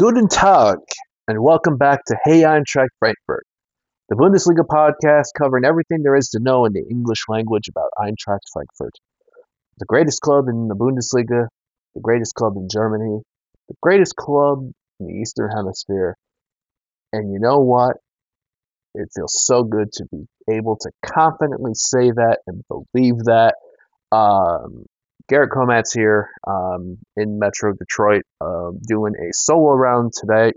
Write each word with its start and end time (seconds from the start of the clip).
Guten 0.00 0.28
Tag, 0.28 0.78
and 1.28 1.42
welcome 1.42 1.76
back 1.76 2.06
to 2.06 2.16
Hey 2.24 2.40
Eintracht 2.40 2.88
Frankfurt, 2.98 3.44
the 4.08 4.16
Bundesliga 4.16 4.64
podcast 4.66 5.26
covering 5.36 5.66
everything 5.66 6.02
there 6.02 6.16
is 6.16 6.30
to 6.30 6.40
know 6.40 6.64
in 6.64 6.72
the 6.72 6.82
English 6.90 7.24
language 7.28 7.68
about 7.68 7.90
Eintracht 7.98 8.48
Frankfurt. 8.50 8.94
The 9.76 9.84
greatest 9.84 10.22
club 10.22 10.48
in 10.48 10.68
the 10.68 10.74
Bundesliga, 10.74 11.48
the 11.94 12.00
greatest 12.00 12.34
club 12.34 12.54
in 12.56 12.68
Germany, 12.72 13.20
the 13.68 13.74
greatest 13.82 14.16
club 14.16 14.70
in 15.00 15.06
the 15.06 15.12
Eastern 15.20 15.50
Hemisphere. 15.54 16.16
And 17.12 17.30
you 17.30 17.38
know 17.38 17.58
what? 17.58 17.98
It 18.94 19.10
feels 19.14 19.44
so 19.44 19.64
good 19.64 19.92
to 19.92 20.06
be 20.10 20.24
able 20.50 20.78
to 20.78 20.90
confidently 21.04 21.72
say 21.74 22.10
that 22.10 22.38
and 22.46 22.64
believe 22.70 23.18
that. 23.24 23.56
Um, 24.12 24.86
Garret 25.30 25.50
Komatz 25.50 25.94
here 25.94 26.28
um, 26.44 26.98
in 27.16 27.38
Metro 27.38 27.72
Detroit, 27.72 28.22
uh, 28.40 28.72
doing 28.88 29.14
a 29.14 29.32
solo 29.32 29.70
round 29.70 30.12
today. 30.12 30.52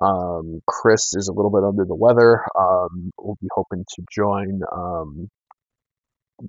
Um, 0.00 0.60
Chris 0.66 1.14
is 1.16 1.28
a 1.28 1.32
little 1.32 1.50
bit 1.50 1.64
under 1.64 1.86
the 1.86 1.94
weather. 1.94 2.44
Um, 2.56 3.10
we'll 3.18 3.38
be 3.40 3.48
hoping 3.50 3.86
to 3.96 4.02
join 4.12 4.60
um, 4.70 5.30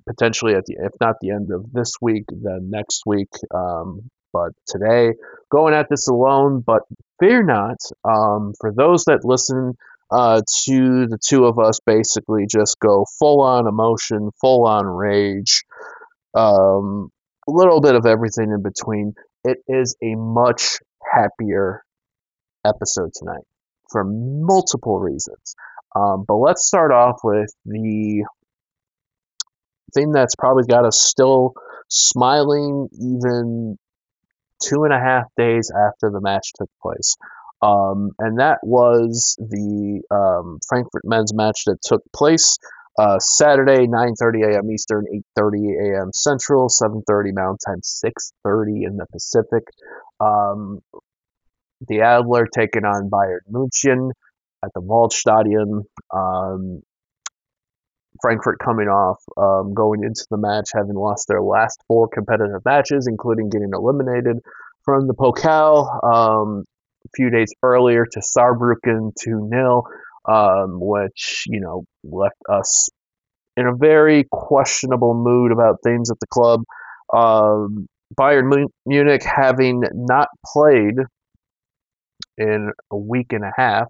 potentially 0.06 0.54
at 0.54 0.66
the, 0.66 0.76
if 0.78 0.92
not 1.00 1.16
the 1.22 1.30
end 1.30 1.50
of 1.52 1.72
this 1.72 1.94
week, 2.02 2.24
then 2.28 2.68
next 2.70 3.04
week. 3.06 3.30
Um, 3.52 4.10
but 4.30 4.52
today, 4.66 5.14
going 5.50 5.72
at 5.72 5.88
this 5.88 6.06
alone. 6.06 6.62
But 6.64 6.82
fear 7.18 7.42
not. 7.42 7.78
For 8.04 8.72
those 8.76 9.04
that 9.04 9.24
listen 9.24 9.72
uh, 10.10 10.42
to 10.64 11.06
the 11.06 11.18
two 11.18 11.46
of 11.46 11.58
us, 11.58 11.80
basically 11.86 12.44
just 12.46 12.78
go 12.78 13.06
full 13.18 13.40
on 13.40 13.66
emotion, 13.66 14.30
full 14.38 14.66
on 14.66 14.84
rage. 14.84 15.64
Um, 16.34 17.10
a 17.50 17.56
little 17.56 17.80
bit 17.80 17.94
of 17.94 18.06
everything 18.06 18.50
in 18.50 18.62
between. 18.62 19.14
It 19.44 19.58
is 19.68 19.96
a 20.02 20.14
much 20.14 20.78
happier 21.02 21.82
episode 22.64 23.10
tonight 23.14 23.44
for 23.90 24.04
multiple 24.04 24.98
reasons. 24.98 25.56
Um, 25.94 26.24
but 26.26 26.36
let's 26.36 26.66
start 26.66 26.92
off 26.92 27.20
with 27.24 27.52
the 27.64 28.24
thing 29.92 30.12
that's 30.12 30.36
probably 30.36 30.64
got 30.64 30.84
us 30.84 31.00
still 31.00 31.54
smiling 31.88 32.88
even 32.92 33.76
two 34.62 34.84
and 34.84 34.92
a 34.92 34.98
half 34.98 35.24
days 35.36 35.72
after 35.74 36.10
the 36.10 36.20
match 36.20 36.52
took 36.54 36.70
place. 36.80 37.16
Um, 37.62 38.12
and 38.18 38.38
that 38.38 38.58
was 38.62 39.36
the 39.38 40.02
um, 40.10 40.58
Frankfurt 40.68 41.02
men's 41.04 41.34
match 41.34 41.64
that 41.66 41.82
took 41.82 42.02
place 42.14 42.58
uh, 42.98 43.18
Saturday, 43.18 43.86
9:30 43.86 44.54
a.m. 44.54 44.70
Eastern, 44.70 45.04
8:30 45.38 45.98
a.m. 45.98 46.10
Central, 46.12 46.68
7:30 46.68 47.32
Mountain 47.32 47.58
Time, 47.66 47.80
6:30 47.82 48.86
in 48.86 48.96
the 48.96 49.06
Pacific. 49.12 49.64
Um, 50.20 50.80
the 51.88 52.02
Adler 52.02 52.46
taking 52.46 52.84
on 52.84 53.08
Bayern 53.08 53.40
München 53.50 54.10
at 54.64 54.70
the 54.74 54.82
Waldstadion. 54.82 55.84
Um, 56.14 56.82
Frankfurt 58.20 58.58
coming 58.58 58.88
off 58.88 59.18
um, 59.38 59.72
going 59.72 60.04
into 60.04 60.26
the 60.30 60.36
match 60.36 60.70
having 60.74 60.94
lost 60.94 61.26
their 61.26 61.40
last 61.40 61.80
four 61.88 62.06
competitive 62.08 62.62
matches, 62.64 63.06
including 63.06 63.48
getting 63.48 63.70
eliminated 63.72 64.40
from 64.84 65.06
the 65.06 65.14
Pokal 65.14 66.04
um, 66.04 66.64
a 67.04 67.08
few 67.14 67.30
days 67.30 67.52
earlier 67.62 68.04
to 68.04 68.20
Saarbrücken 68.20 69.12
2 69.18 69.48
0 69.48 69.84
um, 70.26 70.78
which 70.80 71.44
you 71.46 71.60
know 71.60 71.84
left 72.04 72.36
us 72.48 72.88
in 73.56 73.66
a 73.66 73.74
very 73.74 74.24
questionable 74.30 75.14
mood 75.14 75.52
about 75.52 75.78
things 75.82 76.10
at 76.10 76.18
the 76.20 76.26
club. 76.26 76.62
Um, 77.12 77.86
Bayern 78.18 78.66
Munich 78.86 79.22
having 79.22 79.82
not 79.92 80.28
played 80.46 80.96
in 82.38 82.70
a 82.90 82.96
week 82.96 83.32
and 83.32 83.44
a 83.44 83.52
half 83.56 83.88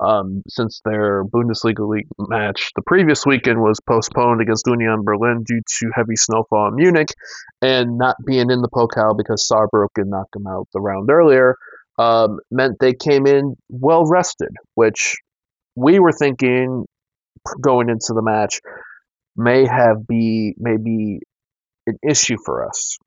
um, 0.00 0.42
since 0.48 0.80
their 0.84 1.24
Bundesliga 1.24 1.88
league 1.88 2.06
match 2.18 2.70
the 2.76 2.82
previous 2.82 3.24
weekend 3.24 3.60
was 3.60 3.80
postponed 3.80 4.40
against 4.40 4.66
Union 4.66 5.02
Berlin 5.02 5.42
due 5.44 5.62
to 5.78 5.90
heavy 5.94 6.16
snowfall 6.16 6.68
in 6.68 6.74
Munich 6.74 7.08
and 7.62 7.96
not 7.96 8.16
being 8.24 8.50
in 8.50 8.60
the 8.60 8.68
Pokal 8.68 9.16
because 9.16 9.48
Saarbrücken 9.50 10.08
knocked 10.08 10.32
them 10.32 10.46
out 10.46 10.68
the 10.74 10.80
round 10.80 11.10
earlier 11.10 11.56
um, 11.98 12.38
meant 12.50 12.76
they 12.78 12.92
came 12.92 13.26
in 13.26 13.56
well 13.68 14.04
rested, 14.04 14.50
which 14.74 15.16
we 15.76 15.98
were 15.98 16.12
thinking 16.12 16.86
going 17.60 17.88
into 17.88 18.12
the 18.14 18.22
match 18.22 18.60
may 19.36 19.66
have 19.66 20.06
be 20.06 20.54
maybe 20.58 21.20
an 21.86 21.98
issue 22.02 22.36
for 22.44 22.66
us. 22.66 22.98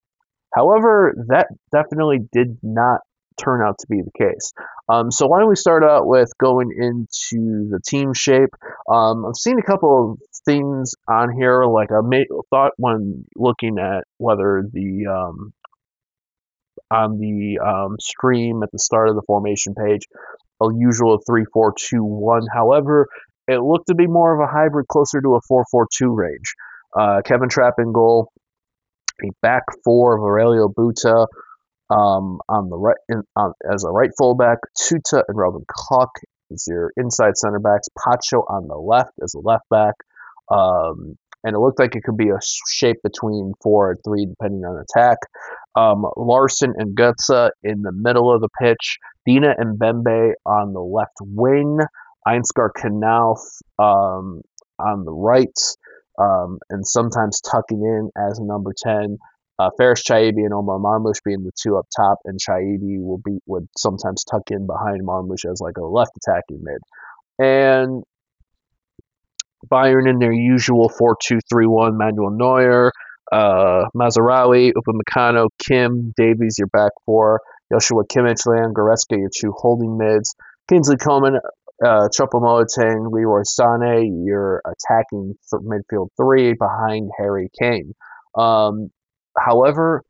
However, 0.55 1.13
that 1.29 1.47
definitely 1.71 2.19
did 2.31 2.57
not 2.63 3.01
turn 3.39 3.61
out 3.61 3.77
to 3.79 3.87
be 3.87 4.01
the 4.01 4.11
case. 4.17 4.53
Um, 4.89 5.11
so 5.11 5.27
why 5.27 5.39
don't 5.39 5.49
we 5.49 5.55
start 5.55 5.83
out 5.83 6.07
with 6.07 6.31
going 6.37 6.71
into 6.75 7.69
the 7.69 7.79
team 7.85 8.13
shape? 8.13 8.49
Um, 8.89 9.25
I've 9.25 9.35
seen 9.35 9.59
a 9.59 9.63
couple 9.63 10.11
of 10.11 10.19
things 10.45 10.93
on 11.07 11.31
here, 11.31 11.63
like 11.65 11.89
I 11.91 12.01
thought 12.49 12.73
when 12.77 13.25
looking 13.35 13.77
at 13.79 14.03
whether 14.17 14.63
the 14.71 15.07
um, 15.07 15.53
on 16.91 17.19
the 17.19 17.59
um, 17.59 17.97
stream 17.99 18.63
at 18.63 18.71
the 18.71 18.79
start 18.79 19.09
of 19.09 19.15
the 19.15 19.21
formation 19.27 19.75
page, 19.75 20.07
a 20.61 20.67
usual 20.77 21.19
3 21.25 21.45
4 21.53 21.73
2 21.77 22.03
1. 22.03 22.41
However, 22.53 23.07
it 23.47 23.61
looked 23.61 23.87
to 23.87 23.95
be 23.95 24.07
more 24.07 24.33
of 24.33 24.47
a 24.47 24.51
hybrid 24.51 24.87
closer 24.87 25.21
to 25.21 25.35
a 25.35 25.41
4 25.47 25.65
4 25.71 25.87
2 25.97 26.13
range. 26.13 26.53
Uh, 26.97 27.21
Kevin 27.23 27.49
Trapp 27.49 27.75
in 27.77 27.93
goal, 27.93 28.31
a 29.23 29.29
back 29.41 29.63
four 29.83 30.17
of 30.17 30.23
Aurelio 30.23 30.67
Buta 30.67 31.27
um, 31.89 32.39
on 32.47 32.69
the 32.69 32.77
right 32.77 32.97
in, 33.09 33.23
on, 33.35 33.53
as 33.71 33.83
a 33.83 33.89
right 33.89 34.09
fullback, 34.17 34.57
Tuta 34.79 35.23
and 35.27 35.37
Robin 35.37 35.65
Koch 35.67 36.09
as 36.51 36.65
your 36.67 36.91
inside 36.97 37.37
center 37.37 37.59
backs, 37.59 37.87
Pacho 37.97 38.39
on 38.39 38.67
the 38.67 38.75
left 38.75 39.11
as 39.23 39.33
a 39.35 39.39
left 39.39 39.65
back. 39.69 39.95
Um, 40.51 41.15
and 41.43 41.55
it 41.55 41.59
looked 41.59 41.79
like 41.79 41.95
it 41.95 42.03
could 42.03 42.17
be 42.17 42.29
a 42.29 42.39
shape 42.69 42.97
between 43.03 43.53
four 43.63 43.91
and 43.91 43.99
three, 44.03 44.25
depending 44.25 44.65
on 44.65 44.83
attack. 44.83 45.17
Um, 45.75 46.05
Larsson 46.17 46.73
and 46.77 46.97
Götze 46.97 47.51
in 47.63 47.81
the 47.81 47.93
middle 47.93 48.33
of 48.33 48.41
the 48.41 48.49
pitch. 48.61 48.97
Dina 49.29 49.53
Ebimbe 49.61 50.33
on 50.43 50.73
the 50.73 50.79
left 50.79 51.17
wing. 51.21 51.77
Ansgar 52.27 52.69
Knauf 52.75 53.37
um, 53.77 54.41
on 54.79 55.05
the 55.05 55.11
right, 55.11 55.57
um, 56.19 56.57
and 56.71 56.85
sometimes 56.85 57.39
tucking 57.39 57.81
in 57.81 58.09
as 58.17 58.39
number 58.39 58.73
10. 58.75 59.17
Uh, 59.59 59.69
Faris 59.77 60.03
Chaibi 60.03 60.45
and 60.45 60.53
Omar 60.53 60.79
Marmoush 60.79 61.21
being 61.23 61.43
the 61.43 61.51
two 61.61 61.77
up 61.77 61.85
top, 61.95 62.17
and 62.25 62.39
Chaibi 62.39 62.99
will 63.01 63.21
be 63.23 63.37
would 63.45 63.67
sometimes 63.77 64.23
tuck 64.23 64.49
in 64.49 64.65
behind 64.65 65.05
Marmoush 65.05 65.49
as 65.49 65.61
like 65.61 65.77
a 65.77 65.85
left 65.85 66.11
attacking 66.17 66.63
mid. 66.63 66.81
And 67.37 68.03
Bayern 69.71 70.09
in 70.09 70.17
their 70.17 70.33
usual 70.33 70.89
4 70.89 71.17
2 71.21 71.39
3 71.47 71.67
1, 71.67 71.97
Manuel 71.97 72.31
Neuer, 72.31 72.91
uh, 73.31 73.85
Mazraoui, 73.95 74.73
Upamecano, 74.73 75.49
Kim, 75.59 76.13
Davies, 76.17 76.55
your 76.57 76.67
back 76.67 76.91
four, 77.05 77.41
Joshua 77.71 78.05
Kimmich, 78.05 78.45
Leon 78.45 78.73
Goretzka, 78.73 79.17
your 79.17 79.29
two 79.35 79.53
holding 79.55 79.97
mids, 79.97 80.35
Kingsley 80.67 80.97
Coman, 80.97 81.39
uh, 81.83 82.09
Choupo-Moting, 82.09 83.11
Leroy 83.11 83.41
Sané, 83.41 84.09
your 84.25 84.61
attacking 84.65 85.35
th- 85.49 85.61
midfield 85.63 86.09
three 86.17 86.53
behind 86.53 87.09
Harry 87.17 87.49
Kane. 87.59 87.93
Um, 88.35 88.89
however, 89.37 90.03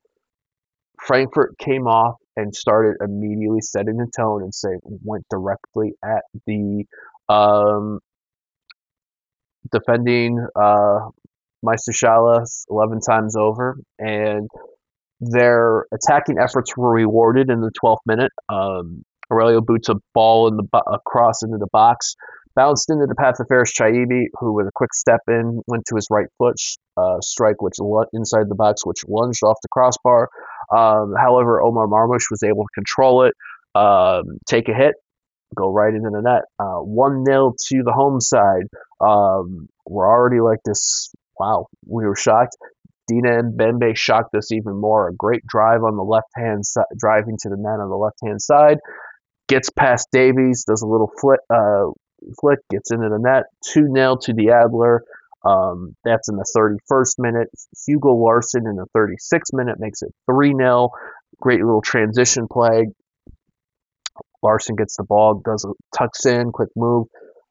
Frankfurt 1.05 1.57
came 1.57 1.87
off 1.87 2.15
and 2.35 2.55
started 2.55 2.97
immediately 3.03 3.61
setting 3.61 3.97
the 3.97 4.07
tone 4.15 4.43
and 4.43 4.53
say 4.53 4.69
went 4.83 5.25
directly 5.29 5.93
at 6.03 6.23
the 6.45 6.85
um, 7.27 7.99
defending 9.71 10.45
uh, 10.55 10.99
Meisterschale 11.65 12.43
11 12.69 12.99
times 13.01 13.35
over, 13.35 13.77
and 13.97 14.49
their 15.19 15.85
attacking 15.93 16.37
efforts 16.41 16.75
were 16.77 16.91
rewarded 16.91 17.49
in 17.49 17.61
the 17.61 17.71
12th 17.83 17.99
minute. 18.05 18.31
Um, 18.47 19.03
Aurelio 19.31 19.61
boots 19.61 19.89
a 19.89 19.95
ball 20.13 20.47
in 20.47 20.57
the 20.57 20.81
across 20.91 21.43
into 21.43 21.57
the 21.57 21.67
box, 21.71 22.15
bounced 22.55 22.89
into 22.89 23.05
the 23.05 23.15
path 23.15 23.39
of 23.39 23.47
Faris 23.47 23.73
Chaibi, 23.73 24.25
who 24.39 24.53
with 24.53 24.67
a 24.67 24.71
quick 24.73 24.93
step 24.93 25.21
in 25.27 25.61
went 25.67 25.85
to 25.87 25.95
his 25.95 26.07
right 26.09 26.27
foot 26.37 26.55
uh, 26.97 27.19
strike, 27.21 27.61
which 27.61 27.75
inside 28.13 28.49
the 28.49 28.55
box, 28.55 28.85
which 28.85 29.03
lunged 29.07 29.43
off 29.43 29.57
the 29.61 29.67
crossbar. 29.69 30.29
Um, 30.75 31.13
however, 31.19 31.61
Omar 31.61 31.87
Marmoush 31.87 32.31
was 32.31 32.43
able 32.43 32.63
to 32.63 32.73
control 32.73 33.23
it, 33.23 33.33
um, 33.75 34.23
take 34.47 34.67
a 34.67 34.73
hit, 34.73 34.95
go 35.55 35.71
right 35.71 35.93
into 35.93 36.09
the 36.09 36.21
net. 36.21 36.43
Uh, 36.59 36.79
one 36.79 37.25
0 37.25 37.53
to 37.67 37.83
the 37.83 37.91
home 37.91 38.19
side. 38.19 38.67
Um, 38.99 39.67
we're 39.85 40.07
already 40.07 40.41
like 40.41 40.59
this. 40.65 41.11
Wow, 41.39 41.67
we 41.87 42.05
were 42.05 42.15
shocked. 42.15 42.57
Dina 43.07 43.41
Ebimbe 43.43 43.95
shocked 43.95 44.35
us 44.35 44.51
even 44.51 44.75
more. 44.75 45.07
A 45.07 45.13
great 45.13 45.45
drive 45.47 45.83
on 45.83 45.95
the 45.95 46.03
left 46.03 46.29
hand 46.35 46.65
side, 46.65 46.85
driving 46.97 47.37
to 47.41 47.49
the 47.49 47.57
net 47.57 47.79
on 47.79 47.89
the 47.89 47.95
left 47.95 48.19
hand 48.23 48.41
side. 48.41 48.77
Gets 49.47 49.69
past 49.71 50.09
Davies, 50.11 50.65
does 50.67 50.83
a 50.83 50.87
little 50.87 51.11
flick, 51.19 51.39
uh, 51.49 51.85
flick 52.39 52.59
gets 52.69 52.91
into 52.91 53.09
the 53.09 53.17
net. 53.17 53.45
2 53.73 53.91
0 53.95 54.17
to 54.23 54.33
the 54.33 54.51
Adler. 54.51 55.03
Um, 55.43 55.95
that's 56.03 56.29
in 56.29 56.35
the 56.35 56.45
31st 56.55 57.13
minute. 57.17 57.47
Hugo 57.87 58.13
Larsson 58.13 58.67
in 58.67 58.75
the 58.75 58.85
36th 58.95 59.53
minute 59.53 59.79
makes 59.79 60.01
it 60.01 60.09
3 60.29 60.53
0. 60.55 60.91
Great 61.41 61.61
little 61.61 61.81
transition 61.81 62.47
play 62.51 62.87
Larsson 64.41 64.75
gets 64.75 64.97
the 64.97 65.03
ball, 65.03 65.41
does 65.43 65.65
a 65.65 65.73
tucks 65.97 66.25
in, 66.25 66.51
quick 66.51 66.69
move, 66.75 67.07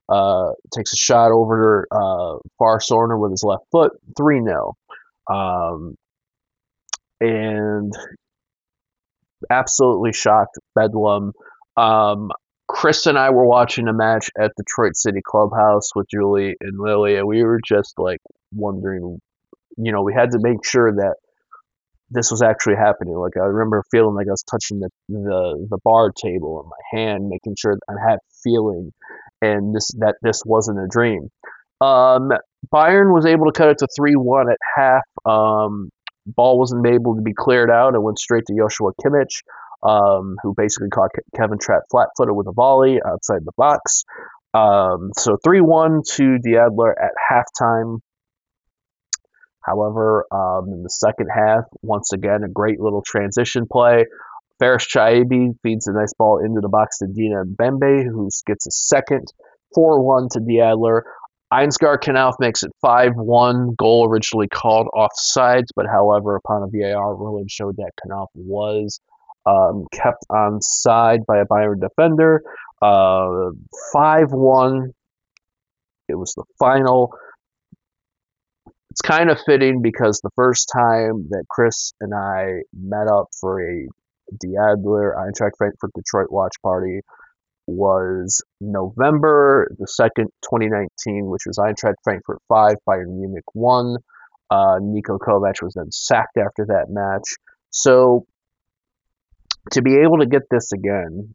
uh, 0.08 0.52
takes 0.75 0.93
a 0.93 0.96
shot 0.96 1.31
over 1.32 1.87
uh, 1.90 2.38
Far 2.58 2.78
Sorner 2.81 3.19
with 3.20 3.32
his 3.32 3.43
left 3.43 3.64
foot, 3.70 3.93
3 4.16 4.43
0. 4.44 4.76
Um, 5.31 5.94
and 7.20 7.93
absolutely 9.50 10.12
shocked 10.12 10.58
Bedlam. 10.75 11.32
Um, 11.76 12.31
Chris 12.66 13.06
and 13.06 13.19
I 13.19 13.31
were 13.31 13.46
watching 13.46 13.88
a 13.88 13.93
match 13.93 14.31
at 14.38 14.52
Detroit 14.56 14.96
City 14.96 15.20
Clubhouse 15.25 15.94
with 15.94 16.06
Julie 16.11 16.56
and 16.61 16.78
Lily, 16.78 17.16
and 17.16 17.26
we 17.26 17.43
were 17.43 17.61
just 17.66 17.94
like 17.99 18.20
wondering, 18.52 19.20
you 19.76 19.93
know, 19.93 20.02
we 20.02 20.12
had 20.12 20.32
to 20.32 20.38
make 20.38 20.64
sure 20.64 20.93
that 20.93 21.14
this 22.11 22.31
was 22.31 22.43
actually 22.43 22.76
happening. 22.76 23.14
Like 23.14 23.37
I 23.37 23.46
remember 23.46 23.82
feeling 23.90 24.14
like 24.14 24.28
I 24.28 24.32
was 24.32 24.43
touching 24.43 24.81
the 24.81 24.90
the, 25.08 25.66
the 25.70 25.78
bar 25.84 26.12
table 26.12 26.62
in 26.62 26.69
my 26.69 27.00
hand, 27.02 27.28
making 27.28 27.56
sure 27.58 27.78
I 27.88 27.94
had 28.11 28.19
feeling, 28.43 28.93
and 29.43 29.75
this 29.75 29.88
that 29.99 30.17
this 30.23 30.43
wasn't 30.44 30.79
a 30.79 30.87
dream. 30.88 31.31
Um, 31.81 32.31
Bayern 32.75 33.14
was 33.14 33.26
able 33.26 33.46
to 33.46 33.52
cut 33.52 33.69
it 33.69 33.79
to 33.79 33.88
three 33.96 34.17
one 34.17 34.50
at 34.50 34.58
half. 34.76 35.05
Um, 35.25 35.90
ball 36.26 36.58
wasn't 36.58 36.87
able 36.87 37.17
to 37.17 37.23
be 37.23 37.35
cleared 37.35 37.70
out. 37.70 37.94
It 37.94 38.02
went 38.02 38.19
straight 38.19 38.44
to 38.46 38.56
Joshua 38.56 38.93
Kimmich, 39.02 39.43
um, 39.82 40.37
who 40.43 40.55
basically 40.56 40.90
caught 40.90 41.11
Kevin 41.37 41.58
Trapp 41.58 41.82
flat-footed 41.90 42.35
with 42.35 42.46
a 42.49 42.52
volley 42.52 43.00
outside 43.05 43.44
the 43.44 43.52
box. 43.56 44.05
Um, 44.55 45.11
so 45.17 45.37
3-1 45.46 46.05
to 46.17 46.38
the 46.43 46.58
Adler 46.58 46.96
at 47.00 47.12
halftime. 47.31 48.00
However, 49.61 50.25
um, 50.32 50.73
in 50.73 50.82
the 50.82 50.90
second 50.90 51.29
half, 51.35 51.64
once 51.82 52.12
again, 52.12 52.43
a 52.43 52.49
great 52.49 52.81
little 52.81 53.02
transition 53.06 53.67
play. 53.70 54.06
Faris 54.58 54.87
Chaibi 54.87 55.52
feeds 55.62 55.87
a 55.87 55.93
nice 55.93 56.12
ball 56.14 56.44
into 56.44 56.60
the 56.60 56.69
box 56.69 56.99
to 56.99 57.06
Dina 57.06 57.44
Ebimbe, 57.44 58.05
who 58.05 58.28
gets 58.46 58.66
a 58.66 58.70
second. 58.70 59.32
4 59.75 60.02
1 60.02 60.28
to 60.32 60.40
the 60.40 60.60
Adler. 60.60 61.05
Ansgar 61.52 61.99
Knauf 61.99 62.34
makes 62.40 62.62
it 62.62 62.70
5 62.82 63.12
1. 63.14 63.75
Goal 63.76 64.08
originally 64.08 64.49
called 64.49 64.88
offsides, 64.94 65.69
but 65.75 65.87
however, 65.87 66.37
upon 66.37 66.62
a 66.62 66.66
VAR 66.66 67.16
ruling 67.16 67.46
showed 67.49 67.76
that 67.76 67.93
Knauf 68.06 68.28
was 68.34 69.00
um, 69.46 69.87
kept 69.93 70.25
on 70.31 70.61
side 70.61 71.20
by 71.26 71.38
a 71.38 71.46
Bayern 71.46 71.81
defender. 71.81 72.43
Uh, 72.82 73.50
5 73.93 74.32
1. 74.32 74.93
It 76.08 76.14
was 76.14 76.32
the 76.34 76.44
final. 76.58 77.14
It's 78.90 79.02
kind 79.02 79.31
of 79.31 79.38
fitting 79.46 79.81
because 79.81 80.20
the 80.20 80.31
first 80.34 80.70
time 80.75 81.28
that 81.31 81.44
Chris 81.49 81.93
and 82.00 82.14
I 82.14 82.62
met 82.72 83.06
up 83.06 83.28
for 83.38 83.62
a 83.62 83.87
Die 84.32 84.56
Adler 84.58 85.16
Eintracht 85.19 85.56
Frankfurt 85.56 85.92
Detroit 85.94 86.30
watch 86.30 86.54
party 86.62 87.02
was 87.66 88.42
November 88.60 89.69
the 89.78 89.86
2nd, 89.86 90.26
2019, 90.42 91.26
which 91.26 91.42
was 91.46 91.58
Eintracht 91.58 91.96
Frankfurt 92.02 92.38
5, 92.48 92.76
Bayern 92.88 93.19
Munich 93.19 93.44
1. 93.52 93.96
Uh, 94.50 94.78
Niko 94.80 95.19
Kovac 95.19 95.62
was 95.62 95.75
then 95.75 95.92
sacked 95.92 96.38
after 96.38 96.64
that 96.66 96.86
match. 96.88 97.36
So 97.70 98.26
to 99.72 99.82
be 99.82 99.96
able 99.96 100.19
to 100.19 100.26
get 100.26 100.42
this 100.50 100.72
again, 100.72 101.34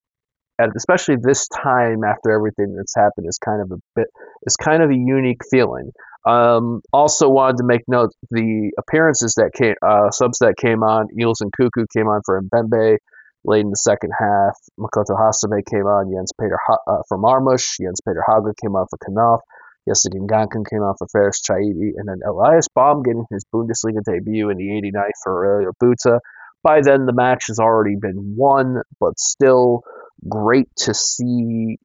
and 0.58 0.72
especially 0.76 1.18
this 1.22 1.48
time 1.48 2.04
after 2.04 2.32
everything 2.32 2.76
that's 2.76 2.96
happened, 2.96 3.28
is 3.28 3.38
kind 3.38 3.62
of 3.62 3.72
a 3.72 3.82
bit, 3.96 4.08
is 4.48 4.56
kind 4.56 4.82
of 4.82 4.90
a 4.90 4.96
unique 4.96 5.42
feeling. 5.50 5.92
Um, 6.26 6.82
also 6.94 7.30
wanted 7.30 7.58
to 7.58 7.64
make 7.66 7.82
note 7.88 8.12
the 8.32 8.72
appearances 8.78 9.36
that 9.36 9.52
came, 9.54 9.76
uh, 9.82 10.10
subs 10.12 10.40
that 10.40 10.56
came 10.58 10.84
on. 10.84 11.08
Niels 11.12 11.42
Nkounkou 11.42 11.86
came 11.96 12.08
on 12.08 12.22
for 12.26 12.42
Ebimbe 12.42 12.98
late 13.46 13.62
in 13.62 13.70
the 13.70 13.76
second 13.76 14.12
half. 14.18 14.58
Makoto 14.80 15.20
Hasebe 15.20 15.66
came 15.70 15.86
on. 15.86 16.12
Jens 16.14 16.32
Peter 16.40 16.58
uh, 16.88 17.02
for 17.08 17.18
Marmoush. 17.18 17.78
Jens 17.82 18.00
Peter 18.08 18.24
Hauge 18.28 18.54
came 18.62 18.76
on 18.76 18.88
for 18.90 18.98
Knauf. 18.98 19.40
Jessic 19.88 20.14
Ngankam 20.14 20.64
came 20.70 20.82
on 20.82 20.96
for 20.98 21.08
Faris 21.12 21.42
Chaibi. 21.42 21.92
And 21.98 22.08
then 22.08 22.22
Elias 22.26 22.68
Baum 22.74 23.04
getting 23.04 23.26
his 23.30 23.46
Bundesliga 23.54 24.02
debut 24.06 24.50
in 24.50 24.58
the 24.58 24.70
89th 24.70 25.12
for 25.24 25.46
Aurelio 25.46 25.74
Buta. 25.82 26.20
By 26.64 26.80
then, 26.82 27.06
the 27.06 27.14
match 27.14 27.48
has 27.48 27.60
already 27.60 27.98
been 27.98 28.36
won, 28.38 28.82
but 29.00 29.20
still 29.20 29.84
great 30.30 30.70
to 30.78 30.94
see 30.94 31.78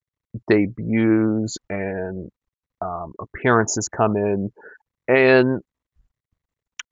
debuts 0.48 1.56
and 1.68 2.30
um, 2.80 3.12
appearances 3.20 3.88
come 3.88 4.16
in. 4.16 4.52
And 5.06 5.60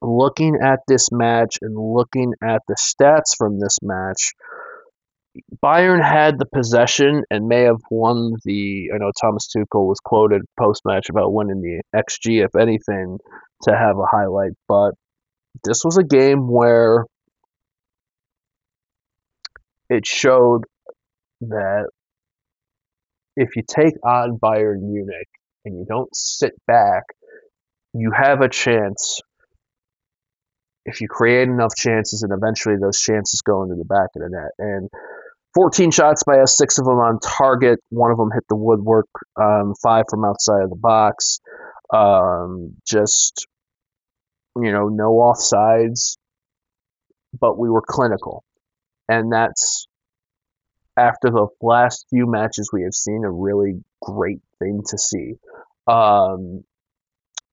looking 0.01 0.59
at 0.63 0.81
this 0.87 1.11
match 1.13 1.59
and 1.63 1.77
looking 1.77 2.35
at 2.43 2.63
the 2.69 2.75
stats 2.75 3.37
from 3.37 3.59
this 3.59 3.79
match, 3.83 4.33
Bayern 5.63 6.03
had 6.03 6.39
the 6.39 6.47
possession 6.47 7.23
and 7.31 7.47
may 7.47 7.63
have 7.63 7.83
won 7.91 8.37
the. 8.45 8.91
I 8.95 8.99
know 8.99 9.13
Thomas 9.21 9.49
Tuchel 9.55 9.87
was 9.87 10.01
quoted 10.01 10.43
post 10.59 10.83
match 10.85 11.11
about 11.11 11.33
winning 11.33 11.61
the 11.61 11.83
XG, 11.95 12.45
if 12.45 12.57
anything, 12.57 13.19
to 13.63 13.77
have 13.77 13.99
a 13.99 14.07
highlight. 14.07 14.53
But 14.67 14.93
this 15.65 15.85
was 15.85 15.99
a 15.99 16.05
game 16.05 16.49
where 16.49 17.05
it 19.91 20.07
showed 20.07 20.65
that 21.43 21.89
if 23.37 23.57
you 23.57 23.63
take 23.69 23.95
on 24.03 24.39
Bayern 24.39 24.81
Munich 24.81 25.29
and 25.67 25.77
you 25.77 25.85
don't 25.87 26.15
sit 26.15 26.53
back, 26.67 27.03
you 27.93 28.13
have 28.13 28.41
a 28.41 28.49
chance 28.49 29.21
if 30.87 31.01
you 31.01 31.09
create 31.09 31.49
enough 31.49 31.75
chances 31.77 32.23
and 32.23 32.33
eventually 32.33 32.77
those 32.81 33.01
chances 33.01 33.43
go 33.43 33.65
into 33.65 33.75
the 33.75 33.85
back 33.85 34.09
of 34.15 34.23
the 34.23 34.29
net. 34.31 34.53
And 34.59 34.89
14 35.55 35.91
shots 35.91 36.23
by 36.23 36.39
us, 36.39 36.57
six 36.57 36.79
of 36.79 36.85
them 36.85 36.99
on 36.99 37.19
target. 37.19 37.81
One 37.89 38.13
of 38.13 38.19
them 38.19 38.31
hit 38.33 38.45
the 38.49 38.57
woodwork, 38.57 39.09
um, 39.37 39.75
five 39.83 40.05
from 40.09 40.25
outside 40.25 40.63
of 40.63 40.71
the 40.71 40.77
box. 40.77 41.41
Um, 41.93 42.77
just, 42.87 43.47
you 44.57 44.71
know, 44.71 44.89
no 44.89 45.15
offsides, 45.15 46.17
but 47.39 47.59
we 47.59 47.69
were 47.69 47.83
clinical. 47.83 48.45
And 49.09 49.33
that's, 49.33 49.89
after 50.97 51.31
the 51.31 51.49
last 51.61 52.07
few 52.11 52.27
matches 52.27 52.71
we 52.73 52.85
have 52.85 52.95
seen, 52.95 53.25
a 53.25 53.31
really 53.31 53.83
great 54.01 54.41
thing 54.59 54.83
to 54.89 54.99
see. 54.99 55.35
Um, 55.87 56.65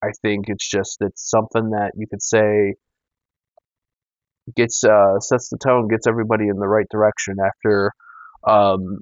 I 0.04 0.12
think 0.22 0.46
it's 0.50 0.70
just, 0.70 0.98
it's 1.02 1.30
something 1.30 1.72
that 1.72 1.92
you 1.98 2.08
could 2.08 2.22
say 2.22 2.76
gets 4.56 4.84
uh, 4.84 5.20
sets 5.20 5.50
the 5.50 5.58
tone, 5.58 5.88
gets 5.88 6.08
everybody 6.08 6.48
in 6.48 6.58
the 6.58 6.68
right 6.68 6.88
direction. 6.90 7.36
After 7.44 7.92
um, 8.46 9.00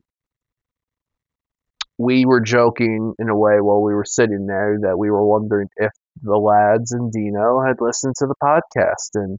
we 1.97 2.25
were 2.25 2.41
joking 2.41 3.13
in 3.19 3.29
a 3.29 3.37
way 3.37 3.59
while 3.61 3.81
we 3.81 3.93
were 3.93 4.05
sitting 4.05 4.45
there 4.47 4.77
that 4.81 4.97
we 4.97 5.09
were 5.09 5.25
wondering 5.25 5.67
if 5.77 5.91
the 6.23 6.37
lads 6.37 6.91
and 6.91 7.11
Dino 7.11 7.61
had 7.65 7.77
listened 7.79 8.15
to 8.17 8.27
the 8.27 8.35
podcast 8.41 9.11
and 9.15 9.37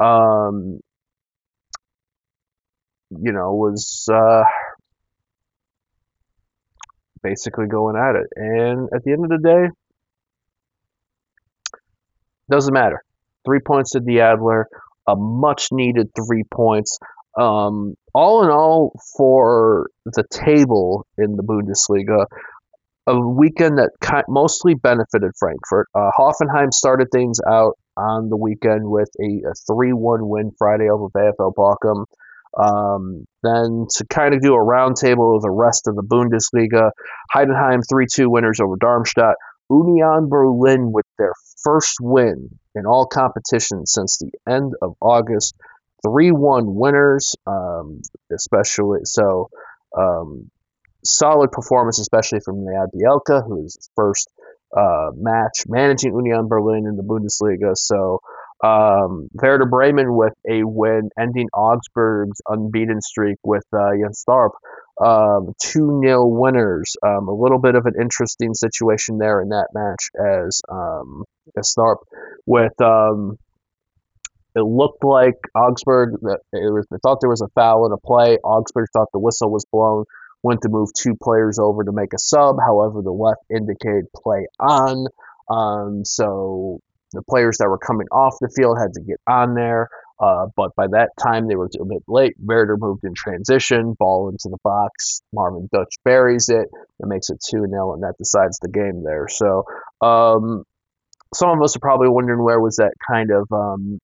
um, 0.00 0.80
you 3.10 3.32
know 3.32 3.54
was 3.54 4.08
uh, 4.12 4.42
basically 7.28 7.66
going 7.66 7.96
at 7.96 8.16
it. 8.16 8.26
And 8.36 8.88
at 8.94 9.02
the 9.04 9.12
end 9.12 9.24
of 9.24 9.30
the 9.30 9.38
day, 9.38 9.68
doesn't 12.50 12.72
matter. 12.72 13.02
Three 13.44 13.60
points 13.60 13.92
to 13.92 14.00
the 14.00 14.20
Adler 14.20 14.68
a 15.06 15.16
much 15.16 15.68
needed 15.72 16.08
three 16.14 16.44
points. 16.52 16.98
Um, 17.38 17.94
all 18.14 18.44
in 18.44 18.50
all, 18.50 18.98
for 19.16 19.90
the 20.04 20.24
table 20.30 21.06
in 21.18 21.36
the 21.36 21.42
Bundesliga, 21.42 22.26
a 23.06 23.20
weekend 23.20 23.78
that 23.78 23.90
mostly 24.28 24.74
benefited 24.74 25.32
Frankfurt. 25.38 25.88
Uh, 25.94 26.10
Hoffenheim 26.18 26.72
started 26.72 27.08
things 27.12 27.38
out 27.48 27.78
on 27.96 28.30
the 28.30 28.36
weekend 28.36 28.88
with 28.88 29.10
a, 29.20 29.42
3 29.66 29.92
1 29.92 30.28
win 30.28 30.50
Friday 30.58 30.88
over 30.90 31.08
VfL 31.08 31.54
Bochum. 31.54 32.04
Um, 32.56 33.26
then 33.42 33.86
to 33.96 34.06
kind 34.06 34.34
of 34.34 34.40
do 34.40 34.54
a 34.54 34.58
roundtable 34.58 35.36
of 35.36 35.42
the 35.42 35.50
rest 35.50 35.88
of 35.88 35.94
the 35.94 36.02
Bundesliga, 36.02 36.90
Heidenheim 37.34 37.82
3 37.86 38.06
2 38.10 38.30
winners 38.30 38.60
over 38.60 38.76
Darmstadt. 38.76 39.36
Union 39.68 40.28
Berlin 40.28 40.92
with 40.92 41.06
their 41.18 41.32
first 41.62 41.96
win 42.00 42.50
in 42.74 42.86
all 42.86 43.06
competitions 43.06 43.92
since 43.92 44.18
the 44.18 44.30
end 44.50 44.74
of 44.80 44.94
August. 45.00 45.54
3 46.02 46.30
1 46.30 46.74
winners, 46.74 47.34
um, 47.46 48.00
especially 48.32 49.00
so. 49.04 49.50
Um, 49.96 50.50
solid 51.06 51.52
performance, 51.52 51.98
especially 51.98 52.40
from 52.40 52.64
Lead 52.64 52.90
Bjelica, 52.94 53.46
who 53.46 53.64
is 53.64 53.76
his 53.76 53.90
first 53.96 54.28
uh, 54.76 55.10
match 55.14 55.64
managing 55.68 56.12
Union 56.12 56.48
Berlin 56.48 56.86
in 56.86 56.96
the 56.96 57.02
Bundesliga. 57.02 57.76
So 57.76 58.20
um, 58.62 59.28
Werder 59.34 59.66
Bremen 59.66 60.14
with 60.14 60.32
a 60.48 60.64
win, 60.64 61.10
ending 61.18 61.48
Augsburg's 61.52 62.40
unbeaten 62.46 63.00
streak 63.00 63.38
with 63.44 63.64
uh, 63.72 63.90
Jens 64.00 64.24
Starp. 64.26 64.52
Um, 64.98 65.52
2 65.62 66.00
0 66.02 66.26
winners. 66.26 66.96
Um, 67.06 67.28
a 67.28 67.34
little 67.34 67.58
bit 67.58 67.74
of 67.74 67.84
an 67.84 67.94
interesting 68.00 68.54
situation 68.54 69.18
there 69.18 69.42
in 69.42 69.50
that 69.50 69.68
match 69.74 70.08
as, 70.18 70.62
um, 70.70 71.24
Starp 71.60 71.98
with 72.46 72.80
um, 72.80 73.38
it 74.56 74.62
looked 74.62 75.04
like 75.04 75.36
Augsburg. 75.54 76.14
It 76.14 76.72
was, 76.72 76.86
they 76.90 76.96
thought 77.02 77.20
there 77.20 77.28
was 77.28 77.42
a 77.42 77.48
foul 77.54 77.84
in 77.84 77.92
a 77.92 77.98
play. 77.98 78.38
Augsburg 78.38 78.86
thought 78.92 79.08
the 79.12 79.18
whistle 79.18 79.50
was 79.50 79.66
blown. 79.70 80.04
Went 80.42 80.62
to 80.62 80.70
move 80.70 80.88
two 80.96 81.14
players 81.22 81.58
over 81.58 81.84
to 81.84 81.92
make 81.92 82.14
a 82.14 82.18
sub. 82.18 82.56
However, 82.58 83.02
the 83.02 83.12
left 83.12 83.42
indicated 83.50 84.06
play 84.14 84.46
on. 84.58 85.08
Um, 85.50 86.04
so 86.06 86.80
the 87.16 87.22
players 87.28 87.58
that 87.58 87.68
were 87.68 87.78
coming 87.78 88.06
off 88.12 88.36
the 88.40 88.52
field 88.54 88.78
had 88.78 88.92
to 88.94 89.00
get 89.00 89.20
on 89.26 89.54
there. 89.54 89.88
Uh, 90.18 90.46
but 90.56 90.70
by 90.76 90.86
that 90.86 91.10
time, 91.22 91.46
they 91.46 91.56
were 91.56 91.68
a 91.78 91.84
bit 91.84 92.02
late. 92.08 92.34
Werder 92.38 92.76
moved 92.78 93.04
in 93.04 93.12
transition, 93.14 93.94
ball 93.98 94.30
into 94.30 94.48
the 94.48 94.56
box. 94.64 95.20
Marvin 95.32 95.68
Ducksch 95.74 95.98
buries 96.04 96.48
it. 96.48 96.68
It 97.00 97.06
makes 97.06 97.28
it 97.28 97.38
2 97.50 97.66
0, 97.68 97.94
and 97.94 98.02
that 98.02 98.14
decides 98.18 98.58
the 98.60 98.70
game 98.70 99.02
there. 99.04 99.28
So, 99.28 99.64
um, 100.00 100.64
some 101.34 101.50
of 101.50 101.62
us 101.62 101.76
are 101.76 101.80
probably 101.80 102.08
wondering 102.08 102.42
where 102.42 102.60
was 102.60 102.76
that 102.76 102.94
kind 103.10 103.30
of 103.30 103.46
um, 103.52 103.98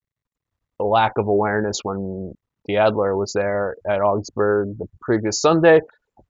lack 0.79 1.13
of 1.17 1.29
awareness 1.29 1.79
when 1.83 2.35
the 2.67 2.77
Adler 2.77 3.17
was 3.17 3.33
there 3.33 3.77
at 3.89 4.01
Augsburg 4.01 4.77
the 4.79 4.87
previous 5.01 5.41
Sunday. 5.41 5.81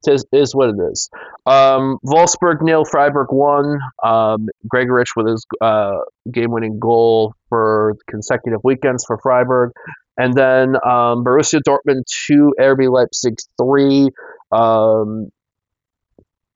Is 0.09 0.55
what 0.55 0.71
it 0.71 0.77
is. 0.91 1.11
Um, 1.47 1.99
Wolfsburg 2.05 2.63
nil, 2.63 2.85
Freiburg 2.85 3.29
one. 3.31 3.79
Um, 4.03 4.49
Gregoritsch 4.69 5.13
with 5.17 5.29
his 5.29 5.47
uh, 5.61 5.99
game-winning 6.31 6.79
goal 6.79 7.35
for 7.49 7.97
consecutive 8.09 8.61
weekends 8.65 9.05
for 9.05 9.19
Freiburg, 9.19 9.73
and 10.17 10.35
then 10.35 10.77
um, 10.77 11.25
Borussia 11.25 11.61
Dortmund 11.67 12.05
two, 12.07 12.53
RB 12.59 12.91
Leipzig 12.91 13.39
three. 13.61 14.11
Um, 14.51 15.31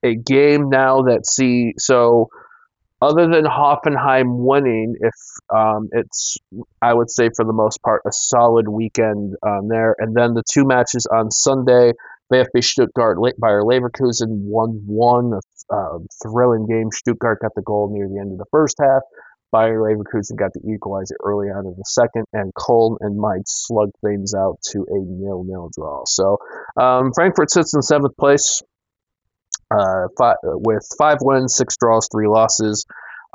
a 0.02 0.14
game 0.14 0.68
now 0.68 1.02
that 1.02 1.26
see 1.26 1.74
so 1.78 2.28
other 3.02 3.28
than 3.28 3.44
Hoffenheim 3.44 4.38
winning, 4.38 4.96
if 5.00 5.14
um, 5.54 5.88
it's, 5.92 6.38
I 6.80 6.94
would 6.94 7.10
say 7.10 7.28
for 7.36 7.44
the 7.44 7.52
most 7.52 7.82
part, 7.82 8.02
a 8.06 8.12
solid 8.12 8.68
weekend 8.68 9.36
um, 9.46 9.68
there. 9.68 9.94
And 9.98 10.16
then 10.16 10.34
the 10.34 10.42
two 10.50 10.64
matches 10.64 11.06
on 11.06 11.30
Sunday, 11.30 11.92
VfB 12.32 12.62
Stuttgart, 12.62 13.18
Bayer 13.40 13.62
Leverkusen 13.62 14.28
1 14.28 14.82
1, 14.86 15.32
a 15.32 15.74
uh, 15.74 15.98
thrilling 16.22 16.66
game. 16.66 16.90
Stuttgart 16.92 17.40
got 17.40 17.52
the 17.54 17.62
goal 17.62 17.90
near 17.92 18.08
the 18.08 18.20
end 18.20 18.32
of 18.32 18.38
the 18.38 18.46
first 18.50 18.76
half. 18.80 19.02
Bayer 19.52 19.80
Leverkusen 19.80 20.36
got 20.36 20.52
the 20.52 20.60
equalizer 20.72 21.16
early 21.24 21.48
on 21.48 21.66
in 21.66 21.74
the 21.76 21.84
second, 21.84 22.24
and 22.32 22.52
Köln 22.54 22.96
and 23.00 23.16
Mainz 23.16 23.64
slugged 23.66 23.94
things 24.04 24.34
out 24.34 24.58
to 24.72 24.80
a 24.80 24.98
nil-nil 24.98 25.70
draw. 25.76 26.02
So 26.04 26.38
um, 26.76 27.12
Frankfurt 27.14 27.50
sits 27.50 27.74
in 27.74 27.82
seventh 27.82 28.16
place 28.16 28.62
uh, 29.70 30.08
five, 30.18 30.36
with 30.42 30.86
five 30.98 31.18
wins, 31.20 31.54
six 31.56 31.76
draws, 31.76 32.08
three 32.10 32.28
losses. 32.28 32.86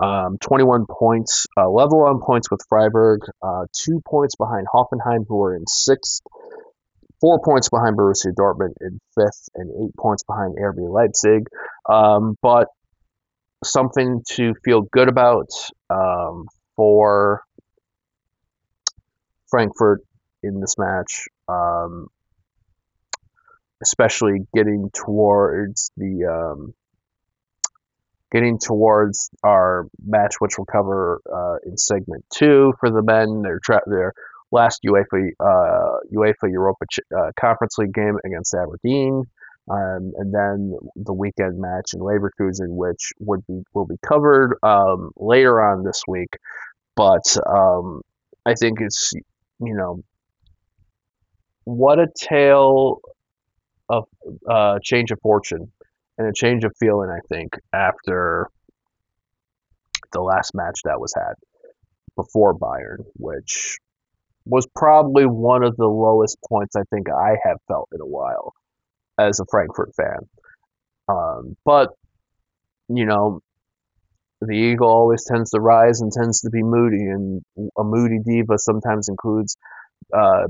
Um, 0.01 0.37
21 0.41 0.85
points, 0.89 1.45
uh, 1.55 1.69
level 1.69 2.03
on 2.03 2.21
points 2.21 2.49
with 2.49 2.61
Freiburg, 2.67 3.21
uh, 3.43 3.65
two 3.71 4.01
points 4.07 4.35
behind 4.35 4.65
Hoffenheim, 4.73 5.25
who 5.27 5.43
are 5.43 5.55
in 5.55 5.67
sixth, 5.67 6.21
four 7.21 7.39
points 7.39 7.69
behind 7.69 7.95
Borussia 7.95 8.33
Dortmund 8.33 8.73
in 8.81 8.99
fifth, 9.15 9.49
and 9.55 9.71
eight 9.83 9.95
points 9.95 10.23
behind 10.23 10.57
RB 10.57 10.91
Leipzig. 10.91 11.47
Um, 11.87 12.35
but 12.41 12.67
something 13.63 14.23
to 14.31 14.53
feel 14.65 14.81
good 14.81 15.07
about 15.07 15.49
um, 15.89 16.47
for 16.75 17.43
Frankfurt 19.49 20.01
in 20.41 20.59
this 20.59 20.75
match, 20.77 21.25
um, 21.47 22.07
especially 23.83 24.39
getting 24.55 24.89
towards 24.93 25.91
the 25.97 26.25
um, 26.25 26.73
getting 28.31 28.57
towards 28.57 29.29
our 29.43 29.87
match, 30.03 30.35
which 30.39 30.57
we'll 30.57 30.65
cover 30.65 31.21
uh, 31.31 31.69
in 31.69 31.77
segment 31.77 32.25
two 32.33 32.73
for 32.79 32.89
the 32.89 33.03
men. 33.03 33.41
Their 33.43 33.59
tra- 33.59 33.83
their 33.85 34.13
last 34.51 34.81
UEFA 34.85 35.29
uh, 35.39 35.97
UEFA 36.13 36.51
Europa 36.51 36.85
uh, 37.17 37.31
Conference 37.39 37.77
League 37.77 37.93
game 37.93 38.17
against 38.25 38.53
Aberdeen, 38.53 39.23
um, 39.69 40.11
and 40.17 40.33
then 40.33 40.77
the 40.95 41.13
weekend 41.13 41.59
match 41.59 41.93
in 41.93 41.99
Leverkusen, 41.99 42.69
which 42.69 43.11
would 43.19 43.45
be 43.47 43.61
will 43.73 43.85
be 43.85 43.97
covered 44.05 44.57
um, 44.63 45.11
later 45.15 45.61
on 45.61 45.83
this 45.83 46.03
week. 46.07 46.29
But 46.95 47.35
um, 47.47 48.01
I 48.45 48.55
think 48.55 48.79
it's 48.81 49.13
you 49.59 49.73
know 49.75 50.03
what 51.63 51.99
a 51.99 52.07
tale 52.17 52.99
of 53.89 54.05
uh, 54.49 54.79
change 54.83 55.11
of 55.11 55.19
fortune 55.21 55.71
and 56.17 56.27
a 56.27 56.33
change 56.33 56.63
of 56.63 56.73
feeling. 56.79 57.09
I 57.09 57.19
think 57.27 57.53
after 57.73 58.47
the 60.11 60.21
last 60.21 60.53
match 60.53 60.81
that 60.83 60.99
was 60.99 61.13
had 61.15 61.35
before 62.15 62.53
Bayern, 62.57 63.05
which 63.15 63.77
was 64.45 64.67
probably 64.75 65.25
one 65.25 65.63
of 65.63 65.75
the 65.77 65.87
lowest 65.87 66.37
points 66.47 66.75
I 66.75 66.83
think 66.93 67.07
I 67.09 67.35
have 67.45 67.57
felt 67.67 67.89
in 67.93 68.01
a 68.01 68.05
while 68.05 68.53
as 69.17 69.39
a 69.39 69.45
Frankfurt 69.49 69.91
fan. 69.95 70.27
Um, 71.07 71.55
but, 71.65 71.89
you 72.89 73.05
know, 73.05 73.41
the 74.41 74.53
Eagle 74.53 74.89
always 74.89 75.23
tends 75.25 75.51
to 75.51 75.59
rise 75.59 76.01
and 76.01 76.11
tends 76.11 76.41
to 76.41 76.49
be 76.49 76.63
moody, 76.63 77.05
and 77.05 77.43
a 77.77 77.83
moody 77.83 78.17
diva 78.25 78.57
sometimes 78.57 79.07
includes 79.07 79.55
uh, 80.15 80.47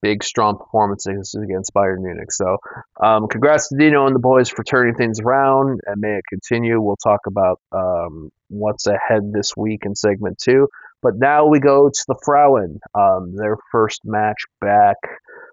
big, 0.00 0.22
strong 0.22 0.58
performances 0.58 1.34
against 1.34 1.74
Bayern 1.74 2.02
Munich. 2.02 2.30
So, 2.30 2.58
um, 3.02 3.26
congrats 3.26 3.68
to 3.68 3.76
Dino 3.76 4.06
and 4.06 4.14
the 4.14 4.20
boys 4.20 4.48
for 4.48 4.62
turning 4.62 4.94
things 4.94 5.18
around, 5.18 5.80
and 5.86 6.00
may 6.00 6.18
it 6.18 6.24
continue. 6.28 6.80
We'll 6.80 6.96
talk 6.96 7.20
about 7.26 7.60
um, 7.72 8.30
what's 8.48 8.86
ahead 8.86 9.32
this 9.32 9.56
week 9.56 9.82
in 9.84 9.96
segment 9.96 10.38
two. 10.38 10.68
But 11.04 11.16
now 11.18 11.46
we 11.46 11.60
go 11.60 11.90
to 11.90 12.04
the 12.08 12.18
Frauen, 12.24 12.80
um, 12.94 13.36
their 13.36 13.58
first 13.70 14.00
match 14.04 14.46
back 14.62 14.96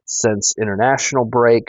since 0.06 0.56
international 0.58 1.26
break. 1.26 1.66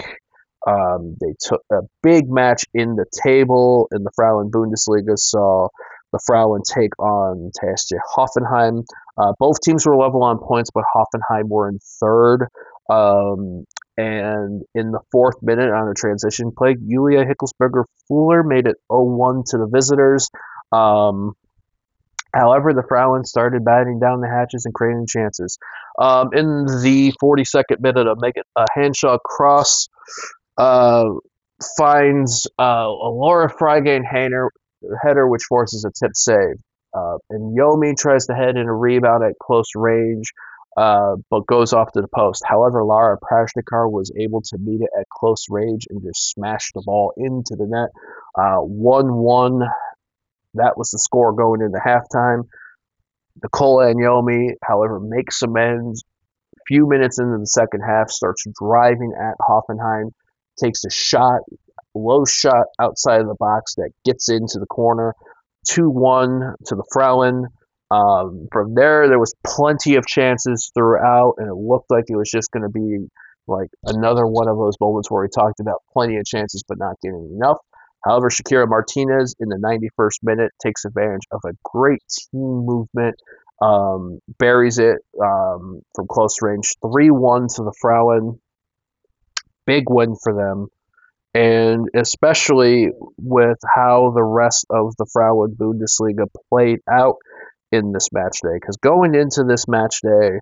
Um, 0.65 1.17
they 1.21 1.35
took 1.41 1.62
a 1.73 1.81
big 2.01 2.31
match 2.31 2.62
in 2.73 2.95
the 2.95 3.07
table 3.25 3.89
in 3.91 4.05
the 4.05 4.12
Frauen 4.15 4.53
Bundesliga. 4.53 5.19
Saw 5.19 5.67
the 6.12 6.21
Frauen 6.25 6.62
take 6.65 6.97
on 7.01 7.51
TSG 7.61 7.99
Hoffenheim. 8.17 8.85
Uh, 9.19 9.33
both 9.41 9.61
teams 9.61 9.85
were 9.85 9.97
level 9.97 10.23
on 10.23 10.39
points, 10.39 10.71
but 10.73 10.85
Hoffenheim 10.95 11.49
were 11.49 11.69
in 11.69 11.81
third. 12.01 12.47
Um, 12.89 13.65
and 13.97 14.62
in 14.77 14.93
the 14.93 15.01
fourth 15.11 15.37
minute 15.43 15.71
on 15.71 15.89
a 15.89 15.95
transition 15.95 16.53
play, 16.57 16.77
Julia 16.77 17.25
Hickelsberger 17.25 17.83
Fuller 18.07 18.45
made 18.45 18.69
it 18.69 18.77
0 18.93 19.17
1 19.17 19.43
to 19.49 19.59
the 19.59 19.67
visitors. 19.67 20.31
Um, 20.71 21.35
However, 22.35 22.73
the 22.73 22.83
Frauen 22.89 23.25
started 23.25 23.65
batting 23.65 24.01
down 24.01 24.21
the 24.21 24.29
hatches 24.29 24.65
and 24.65 24.75
creating 24.75 25.07
chances. 25.07 25.59
Um, 25.99 26.31
in 26.33 26.67
the 26.83 27.12
42nd 27.23 27.81
minute, 27.81 28.07
a, 28.07 28.17
make 28.19 28.37
a 28.37 29.19
cross 29.25 29.89
uh, 30.57 31.05
finds 31.77 32.47
uh, 32.59 32.87
a 32.89 33.11
Laura 33.11 33.53
Freigang 33.53 34.03
header, 34.05 35.29
which 35.29 35.43
forces 35.49 35.85
a 35.85 35.91
tip 35.91 36.12
save. 36.15 36.57
Uh, 36.95 37.17
Anyomi 37.31 37.97
tries 37.97 38.27
to 38.27 38.35
head 38.35 38.57
in 38.57 38.67
a 38.67 38.75
rebound 38.75 39.25
at 39.25 39.33
close 39.41 39.71
range, 39.75 40.33
uh, 40.77 41.17
but 41.31 41.47
goes 41.47 41.73
off 41.73 41.93
to 41.93 42.01
the 42.01 42.09
post. 42.09 42.43
However, 42.47 42.85
Lara 42.85 43.19
Prašnikar 43.19 43.91
was 43.91 44.12
able 44.19 44.43
to 44.43 44.59
meet 44.59 44.81
it 44.83 44.91
at 44.99 45.07
close 45.11 45.47
range 45.49 45.87
and 45.89 46.03
just 46.03 46.31
smash 46.31 46.71
the 46.75 46.83
ball 46.85 47.12
into 47.17 47.57
the 47.57 47.67
net. 47.67 47.91
Uh, 48.35 48.61
1 48.61 49.15
1 49.15 49.62
that 50.54 50.76
was 50.76 50.90
the 50.90 50.99
score 50.99 51.32
going 51.32 51.61
into 51.62 51.78
halftime. 51.78 52.44
Nicole 53.42 53.78
Anyomi, 53.78 54.52
however, 54.62 55.00
makes 55.00 55.42
amends. 55.42 56.04
A 56.56 56.61
few 56.68 56.88
minutes 56.88 57.18
into 57.18 57.38
the 57.38 57.47
second 57.47 57.80
half, 57.80 58.11
starts 58.11 58.44
driving 58.59 59.12
at 59.18 59.35
Hoffenheim, 59.40 60.11
takes 60.62 60.85
a 60.85 60.90
shot, 60.90 61.40
low 61.94 62.25
shot 62.25 62.66
outside 62.80 63.21
of 63.21 63.26
the 63.26 63.37
box 63.38 63.75
that 63.76 63.90
gets 64.04 64.28
into 64.28 64.59
the 64.59 64.66
corner. 64.66 65.14
2 65.68 65.88
1 65.88 66.54
to 66.66 66.75
the 66.75 66.85
Frauen. 66.92 67.47
Um, 67.90 68.49
from 68.50 68.75
there, 68.75 69.09
there 69.09 69.18
was 69.18 69.35
plenty 69.47 69.97
of 69.97 70.06
chances 70.06 70.71
throughout, 70.75 71.35
and 71.38 71.49
it 71.49 71.54
looked 71.54 71.90
like 71.90 72.04
it 72.09 72.16
was 72.16 72.30
just 72.30 72.50
going 72.50 72.62
to 72.62 72.68
be 72.68 73.06
like 73.47 73.68
another 73.85 74.26
one 74.26 74.49
of 74.49 74.56
those 74.56 74.75
moments 74.80 75.11
where 75.11 75.23
we 75.23 75.28
talked 75.28 75.61
about 75.61 75.82
plenty 75.92 76.16
of 76.16 76.25
chances 76.25 76.62
but 76.66 76.78
not 76.78 76.97
getting 77.02 77.32
enough. 77.37 77.59
However, 78.04 78.30
Shekiera 78.30 78.68
Martinez 78.68 79.35
in 79.38 79.49
the 79.49 79.56
91st 79.56 80.23
minute 80.23 80.52
takes 80.61 80.85
advantage 80.85 81.26
of 81.30 81.40
a 81.47 81.52
great 81.64 82.02
team 82.09 82.64
movement, 82.64 83.16
um, 83.61 84.18
buries 84.38 84.78
it 84.78 84.99
um, 85.23 85.82
from 85.94 86.06
close 86.09 86.42
range. 86.42 86.75
3 86.82 87.11
1 87.11 87.49
to 87.56 87.62
the 87.62 87.75
Frauen. 87.80 88.40
Big 89.66 89.85
win 89.88 90.16
for 90.21 90.35
them. 90.35 90.66
And 91.35 91.88
especially 91.94 92.90
with 93.16 93.59
how 93.75 94.12
the 94.14 94.23
rest 94.23 94.66
of 94.68 94.94
the 94.99 95.06
Frauen 95.11 95.54
Bundesliga 95.56 96.26
played 96.50 96.80
out 96.90 97.16
in 97.71 97.92
this 97.92 98.09
match 98.12 98.38
day. 98.42 98.54
Because 98.54 98.76
going 98.76 99.14
into 99.14 99.44
this 99.44 99.66
match 99.66 100.00
day, 100.02 100.40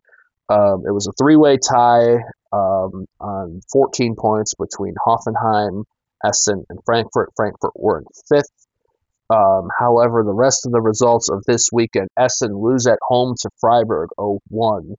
um, 0.49 0.83
it 0.87 0.93
was 0.93 1.07
a 1.07 1.13
three 1.13 1.37
way 1.37 1.59
tie 1.59 2.15
um, 2.53 3.07
on 3.21 3.61
14 3.71 4.17
points 4.17 4.55
between 4.55 4.95
Hoffenheim, 5.07 5.85
Essen, 6.25 6.65
and 6.69 6.79
Frankfurt. 6.85 7.31
Frankfurt 7.37 7.73
were 7.75 7.99
in 7.99 8.05
fifth. 8.29 8.51
Um, 9.31 9.69
however, 9.79 10.25
the 10.25 10.35
rest 10.35 10.67
of 10.67 10.73
the 10.73 10.81
results 10.81 11.31
of 11.31 11.45
this 11.47 11.69
weekend, 11.73 12.09
Essen 12.19 12.57
lose 12.57 12.87
at 12.87 12.99
home 13.01 13.35
to 13.41 13.51
Freiburg 13.61 14.09
0-1. 14.19 14.97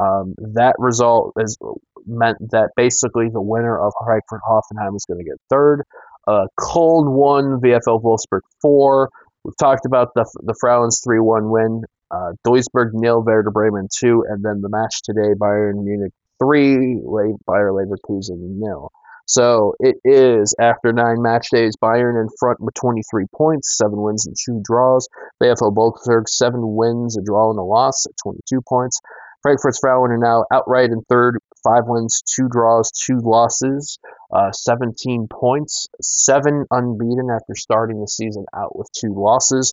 Um, 0.00 0.34
that 0.54 0.74
result 0.78 1.34
has 1.38 1.58
meant 2.06 2.38
that 2.50 2.70
basically 2.76 3.28
the 3.28 3.42
winner 3.42 3.78
of 3.78 3.92
Frankfurt 4.04 4.40
Hoffenheim 4.48 4.96
is 4.96 5.04
going 5.06 5.18
to 5.18 5.30
get 5.30 5.38
third. 5.50 5.84
Uh, 6.26 6.46
Köln 6.58 7.12
won 7.12 7.60
VfL 7.60 8.02
Wolfsburg 8.02 8.40
4. 8.62 9.10
We've 9.44 9.56
talked 9.58 9.84
about 9.84 10.14
the, 10.14 10.24
the 10.42 10.54
Frauen's 10.62 11.00
3 11.04 11.20
1 11.20 11.50
win. 11.50 11.82
Uh, 12.10 12.32
Duisburg 12.46 12.90
nil, 12.92 13.22
Werder 13.22 13.50
Bremen 13.50 13.88
2. 13.94 14.24
And 14.28 14.42
then 14.42 14.62
the 14.62 14.70
match 14.70 15.02
today 15.02 15.34
Bayern 15.38 15.84
Munich 15.84 16.12
3, 16.38 17.00
Bayer 17.46 17.70
Leverkusen 17.70 18.58
nil. 18.58 18.90
So 19.26 19.74
it 19.80 19.96
is 20.04 20.54
after 20.60 20.92
nine 20.92 21.22
match 21.22 21.48
days, 21.50 21.76
Bayern 21.82 22.20
in 22.20 22.28
front 22.38 22.60
with 22.60 22.74
23 22.74 23.24
points, 23.34 23.76
seven 23.76 24.00
wins 24.02 24.26
and 24.26 24.36
two 24.38 24.60
draws. 24.62 25.08
VfL 25.42 25.74
Wolfsburg 25.74 26.28
seven 26.28 26.60
wins, 26.76 27.16
a 27.16 27.22
draw 27.22 27.50
and 27.50 27.58
a 27.58 27.62
loss 27.62 28.06
at 28.06 28.12
22 28.22 28.60
points. 28.68 29.00
Frankfurt's 29.42 29.78
Frauen 29.78 30.10
are 30.10 30.18
now 30.18 30.44
outright 30.52 30.90
in 30.90 31.02
third, 31.08 31.38
five 31.62 31.84
wins, 31.86 32.22
two 32.22 32.48
draws, 32.48 32.90
two 32.90 33.18
losses, 33.22 33.98
uh, 34.32 34.52
17 34.52 35.28
points, 35.30 35.86
seven 36.00 36.64
unbeaten 36.70 37.28
after 37.30 37.54
starting 37.54 38.00
the 38.00 38.08
season 38.08 38.46
out 38.54 38.76
with 38.76 38.88
two 38.92 39.14
losses. 39.14 39.72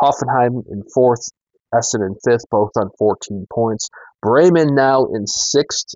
Hoffenheim 0.00 0.62
in 0.70 0.84
fourth, 0.94 1.28
Essen 1.74 2.02
in 2.02 2.14
fifth, 2.24 2.44
both 2.50 2.70
on 2.76 2.90
14 2.98 3.46
points. 3.52 3.90
Bremen 4.22 4.74
now 4.74 5.06
in 5.06 5.26
sixth, 5.26 5.94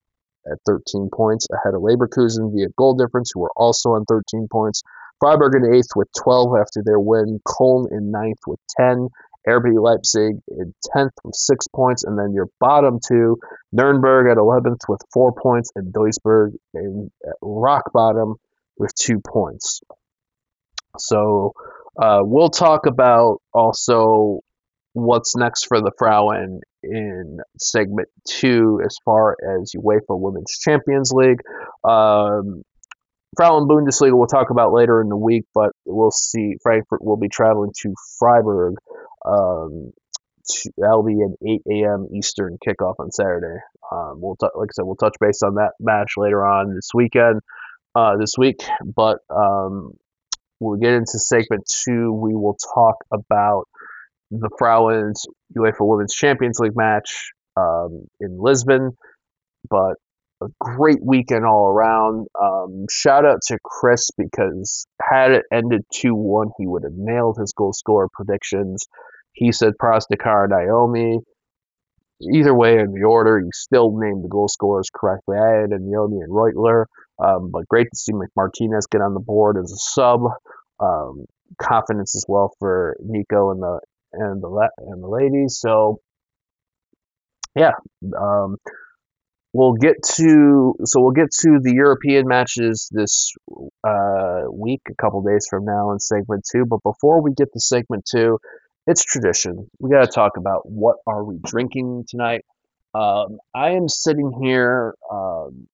at 0.50 0.58
13 0.66 1.11
points, 1.12 1.46
ahead 1.52 1.75
of 1.75 1.82
Leverkusen 1.82 2.52
via 2.52 2.68
goal 2.76 2.94
difference, 2.94 3.30
who 3.32 3.44
are 3.44 3.52
also 3.56 3.90
on 3.90 4.04
13 4.04 4.49
points. 4.50 4.82
Freiburg 5.20 5.54
in 5.54 5.75
eighth 5.75 5.94
with 5.94 6.08
12 6.22 6.56
after 6.61 6.82
their 6.84 6.99
win. 6.99 7.40
Köln 7.46 7.87
in 7.92 8.11
ninth 8.11 8.40
with 8.46 8.61
10. 8.76 9.08
RB 9.49 9.80
Leipzig 9.80 10.37
in 10.49 10.75
10th 10.94 11.11
with 11.25 11.34
6 11.34 11.68
points. 11.68 12.04
And 12.04 12.18
then 12.18 12.32
your 12.32 12.49
bottom 12.61 12.99
two, 13.06 13.38
Nuremberg 13.72 14.30
at 14.30 14.37
11th 14.37 14.88
with 14.88 15.00
4 15.12 15.32
points, 15.32 15.70
and 15.75 15.92
Duisburg 15.92 16.54
in 16.75 17.11
rock 17.40 17.92
bottom 17.92 18.37
with 18.76 18.94
2 18.94 19.20
points. 19.20 19.80
So 20.99 21.52
uh, 22.00 22.20
we'll 22.22 22.50
talk 22.50 22.87
about 22.87 23.40
also 23.52 24.40
what's 24.92 25.37
next 25.37 25.66
for 25.66 25.80
the 25.80 25.92
Frauen 25.99 26.61
in 26.82 27.38
segment 27.58 28.08
two 28.26 28.80
as 28.84 28.96
far 29.04 29.36
as 29.60 29.72
UEFA 29.76 30.18
Women's 30.18 30.58
Champions 30.58 31.12
League. 31.12 31.40
Um, 31.84 32.62
Frauen 33.36 33.66
Bundesliga 33.66 34.16
we'll 34.16 34.26
talk 34.26 34.50
about 34.50 34.72
later 34.72 35.00
in 35.00 35.08
the 35.08 35.16
week, 35.16 35.44
but 35.54 35.70
we'll 35.86 36.10
see. 36.10 36.56
Frankfurt 36.62 37.02
will 37.02 37.16
be 37.16 37.28
traveling 37.28 37.72
to 37.82 37.94
Freiburg. 38.18 38.74
Um, 39.24 39.92
to, 40.48 40.70
that'll 40.76 41.04
be 41.04 41.20
an 41.20 41.36
8 41.46 41.62
a.m. 41.70 42.08
Eastern 42.14 42.58
kickoff 42.66 42.96
on 42.98 43.10
Saturday. 43.10 43.60
Um, 43.90 44.20
we'll 44.20 44.36
t- 44.36 44.48
like 44.54 44.68
I 44.70 44.72
said, 44.74 44.84
we'll 44.84 44.96
touch 44.96 45.14
base 45.20 45.42
on 45.42 45.54
that 45.54 45.72
match 45.80 46.14
later 46.16 46.44
on 46.44 46.74
this 46.74 46.90
weekend, 46.92 47.40
uh, 47.94 48.16
this 48.16 48.34
week. 48.36 48.56
But 48.84 49.18
um, 49.30 49.92
when 50.58 50.78
we 50.78 50.84
get 50.84 50.94
into 50.94 51.18
segment 51.18 51.64
two, 51.66 52.12
we 52.12 52.34
will 52.34 52.56
talk 52.74 52.96
about 53.12 53.68
the 54.40 54.50
Frauen's 54.58 55.26
UEFA 55.56 55.80
Women's 55.80 56.14
Champions 56.14 56.58
League 56.58 56.76
match 56.76 57.32
um, 57.56 58.06
in 58.20 58.38
Lisbon. 58.40 58.92
But 59.68 59.94
a 60.42 60.46
great 60.58 60.98
weekend 61.02 61.44
all 61.44 61.68
around. 61.68 62.26
Um, 62.40 62.86
shout 62.90 63.24
out 63.24 63.42
to 63.48 63.58
Chris 63.62 64.10
because 64.16 64.86
had 65.00 65.32
it 65.32 65.44
ended 65.52 65.82
2 65.94 66.14
1, 66.14 66.50
he 66.58 66.66
would 66.66 66.82
have 66.82 66.94
nailed 66.96 67.38
his 67.38 67.52
goal 67.52 67.72
scorer 67.72 68.08
predictions. 68.12 68.86
He 69.32 69.52
said 69.52 69.74
Prostakar 69.80 70.48
Anyomi. 70.48 71.21
Either 72.32 72.54
way, 72.54 72.78
in 72.78 72.92
the 72.92 73.04
order, 73.04 73.40
he 73.40 73.49
still 73.52 73.97
named 73.97 74.23
the 74.25 74.28
goal 74.28 74.49
scorers 74.49 74.88
correctly. 74.95 75.36
I 75.36 75.60
had 75.60 75.71
Anyomi 75.71 76.23
and 76.23 76.30
Reuteler, 76.30 76.84
um, 77.18 77.50
but 77.50 77.66
great 77.68 77.88
to 77.90 77.97
see 77.97 78.12
Martinez 78.36 78.86
get 78.86 79.00
on 79.00 79.14
the 79.14 79.21
board 79.21 79.56
as 79.58 79.73
a 79.73 79.76
sub. 79.76 80.21
Um, 80.78 81.25
confidence 81.60 82.16
as 82.16 82.25
well 82.28 82.52
for 82.58 82.97
Nico 83.00 83.50
and 83.50 83.62
the 83.62 83.80
and 84.12 84.42
the 84.42 84.70
and 84.78 85.02
the 85.02 85.08
ladies. 85.08 85.58
So 85.60 86.00
yeah, 87.56 87.72
um, 88.18 88.56
we'll 89.52 89.75
get 89.75 89.96
to 90.16 90.75
so 90.84 91.00
we'll 91.00 91.12
get 91.12 91.30
to 91.40 91.58
the 91.62 91.72
European 91.75 92.26
matches 92.26 92.88
this 92.92 93.32
uh, 93.84 94.42
week, 94.50 94.82
a 94.90 94.94
couple 94.94 95.22
days 95.22 95.46
from 95.48 95.64
now 95.64 95.92
in 95.92 95.98
segment 95.98 96.44
two. 96.50 96.64
But 96.66 96.80
before 96.82 97.22
we 97.22 97.32
get 97.34 97.52
to 97.52 97.60
segment 97.60 98.06
two, 98.10 98.38
it's 98.86 99.04
tradition. 99.04 99.68
We 99.78 99.90
got 99.90 100.04
to 100.04 100.10
talk 100.10 100.36
about 100.36 100.62
what 100.64 100.96
are 101.06 101.25
we 101.25 101.38
drinking 101.44 102.04
tonight. 102.08 102.44
Um, 102.94 103.38
I 103.54 103.70
am 103.70 103.88
sitting 103.88 104.38
here. 104.42 104.94
Um, 105.10 105.68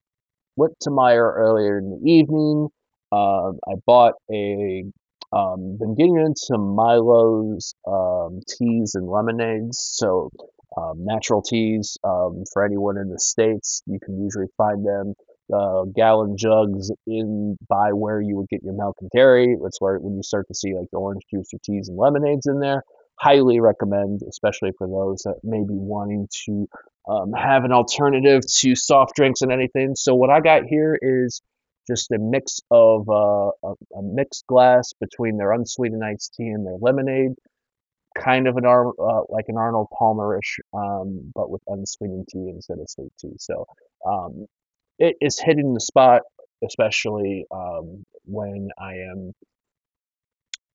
to 0.81 0.89
Meijer 0.89 1.33
earlier 1.35 1.77
in 1.77 1.89
the 1.89 2.11
evening. 2.11 2.69
Uh, 3.11 3.51
I 3.67 3.75
bought 3.85 4.13
a 4.31 4.83
um, 5.31 5.77
been 5.79 5.95
getting 5.95 6.17
into 6.17 6.57
Milo's 6.57 7.75
um, 7.87 8.41
teas 8.47 8.95
and 8.95 9.07
lemonades. 9.07 9.79
So, 9.79 10.31
um, 10.77 11.03
natural 11.03 11.41
teas 11.41 11.97
um, 12.03 12.43
for 12.53 12.63
anyone 12.63 12.97
in 12.97 13.09
the 13.09 13.19
States, 13.19 13.81
you 13.85 13.99
can 14.03 14.21
usually 14.21 14.47
find 14.57 14.85
them 14.85 15.13
uh, 15.53 15.83
gallon 15.95 16.37
jugs 16.37 16.91
in 17.07 17.57
by 17.67 17.91
where 17.93 18.21
you 18.21 18.37
would 18.37 18.49
get 18.49 18.63
your 18.63 18.73
milk 18.73 18.97
and 19.01 19.09
dairy. 19.15 19.55
That's 19.61 19.81
where 19.81 19.97
when 19.97 20.15
you 20.15 20.23
start 20.23 20.47
to 20.47 20.53
see 20.55 20.73
like 20.75 20.87
the 20.91 20.97
orange 20.97 21.23
juice 21.31 21.49
or 21.53 21.59
teas 21.63 21.89
and 21.89 21.97
lemonades 21.97 22.45
in 22.47 22.59
there. 22.59 22.83
Highly 23.19 23.59
recommend, 23.59 24.21
especially 24.29 24.71
for 24.77 24.87
those 24.87 25.23
that 25.25 25.39
may 25.43 25.59
be 25.59 25.75
wanting 25.75 26.29
to 26.45 26.67
um, 27.09 27.33
have 27.33 27.65
an 27.65 27.73
alternative 27.73 28.43
to 28.59 28.75
soft 28.75 29.15
drinks 29.15 29.41
and 29.41 29.51
anything. 29.51 29.95
So, 29.95 30.15
what 30.15 30.29
I 30.29 30.39
got 30.39 30.63
here 30.65 30.97
is 31.01 31.41
just 31.89 32.11
a 32.11 32.17
mix 32.19 32.61
of 32.71 33.09
uh, 33.09 33.51
a, 33.63 33.73
a, 33.97 34.01
mixed 34.01 34.45
glass 34.47 34.93
between 34.99 35.37
their 35.37 35.51
unsweetened 35.51 36.03
iced 36.03 36.35
tea 36.35 36.47
and 36.47 36.65
their 36.65 36.77
lemonade, 36.79 37.33
kind 38.17 38.47
of 38.47 38.57
an 38.57 38.65
uh, 38.65 39.21
like 39.29 39.45
an 39.47 39.57
Arnold 39.57 39.87
Palmerish, 39.99 40.59
um, 40.73 41.31
but 41.33 41.49
with 41.49 41.61
unsweetened 41.67 42.27
tea 42.31 42.49
instead 42.49 42.77
of 42.79 42.89
sweet 42.89 43.11
tea. 43.19 43.33
So 43.39 43.65
um, 44.07 44.45
it 44.99 45.15
is 45.19 45.39
hitting 45.39 45.73
the 45.73 45.81
spot, 45.81 46.21
especially 46.63 47.45
um, 47.51 48.05
when 48.25 48.69
I 48.79 48.93
am 49.11 49.33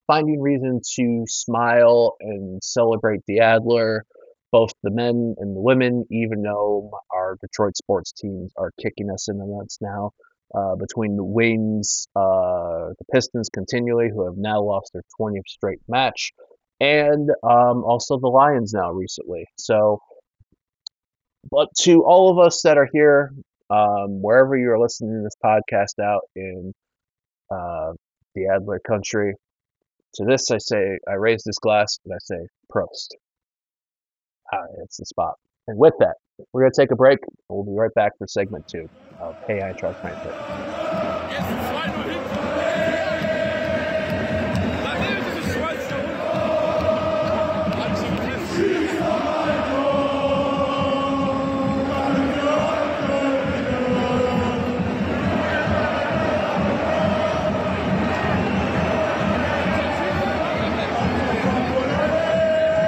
finding 0.06 0.40
reason 0.40 0.80
to 0.96 1.24
smile 1.26 2.16
and 2.20 2.62
celebrate 2.62 3.20
the 3.26 3.40
Adler, 3.40 4.04
both 4.52 4.72
the 4.82 4.90
men 4.90 5.34
and 5.38 5.56
the 5.56 5.60
women, 5.60 6.04
even 6.10 6.42
though 6.42 6.90
our 7.12 7.38
Detroit 7.40 7.76
sports 7.76 8.12
teams 8.12 8.52
are 8.58 8.72
kicking 8.82 9.10
us 9.10 9.28
in 9.28 9.38
the 9.38 9.46
nuts 9.46 9.78
now 9.80 10.10
uh, 10.54 10.76
between 10.76 11.16
the 11.16 11.24
Wings, 11.24 12.06
uh, 12.16 12.90
the 12.98 13.04
Pistons 13.12 13.48
continually, 13.52 14.08
who 14.12 14.24
have 14.24 14.36
now 14.36 14.60
lost 14.62 14.90
their 14.92 15.02
20th 15.20 15.46
straight 15.46 15.80
match, 15.88 16.32
and 16.80 17.30
um, 17.42 17.84
also 17.84 18.18
the 18.18 18.28
Lions 18.28 18.72
now 18.74 18.90
recently. 18.92 19.46
So, 19.58 20.00
but 21.50 21.68
to 21.82 22.04
all 22.04 22.30
of 22.30 22.44
us 22.44 22.62
that 22.62 22.78
are 22.78 22.88
here, 22.92 23.32
um, 23.70 24.22
wherever 24.22 24.56
you 24.56 24.70
are 24.70 24.78
listening 24.78 25.12
to 25.12 25.22
this 25.22 25.36
podcast 25.44 26.02
out 26.02 26.22
in 26.36 26.72
uh, 27.50 27.92
the 28.34 28.46
Adler 28.46 28.80
country, 28.86 29.34
to 30.14 30.24
this 30.24 30.50
I 30.50 30.58
say, 30.58 30.98
I 31.08 31.14
raise 31.14 31.42
this 31.44 31.58
glass 31.58 31.98
and 32.04 32.14
I 32.14 32.18
say, 32.20 32.46
Prost. 32.72 33.08
It's 34.82 34.98
the 34.98 35.06
spot. 35.06 35.34
And 35.66 35.78
with 35.78 35.94
that, 35.98 36.16
we're 36.52 36.62
going 36.62 36.72
to 36.72 36.80
take 36.80 36.90
a 36.90 36.96
break. 36.96 37.20
We'll 37.48 37.64
be 37.64 37.72
right 37.72 37.94
back 37.94 38.12
for 38.18 38.26
segment 38.26 38.68
two 38.68 38.88
of 39.18 39.36
Hey 39.46 39.60
Eintracht 39.60 40.00
Frankfurt. 40.00 40.34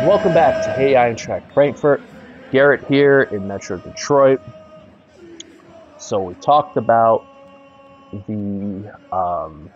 Welcome 0.06 0.34
back 0.34 0.62
to 0.64 0.72
Hey 0.72 0.92
Eintracht 0.92 1.50
Frankfurt. 1.52 2.02
Garret 2.52 2.82
here 2.88 3.26
in 3.30 3.46
Metro 3.46 3.78
Detroit. 3.78 4.40
So 5.98 6.20
we 6.22 6.34
talked 6.44 6.76
about 6.76 7.26
the 8.12 8.90
um, 9.12 9.70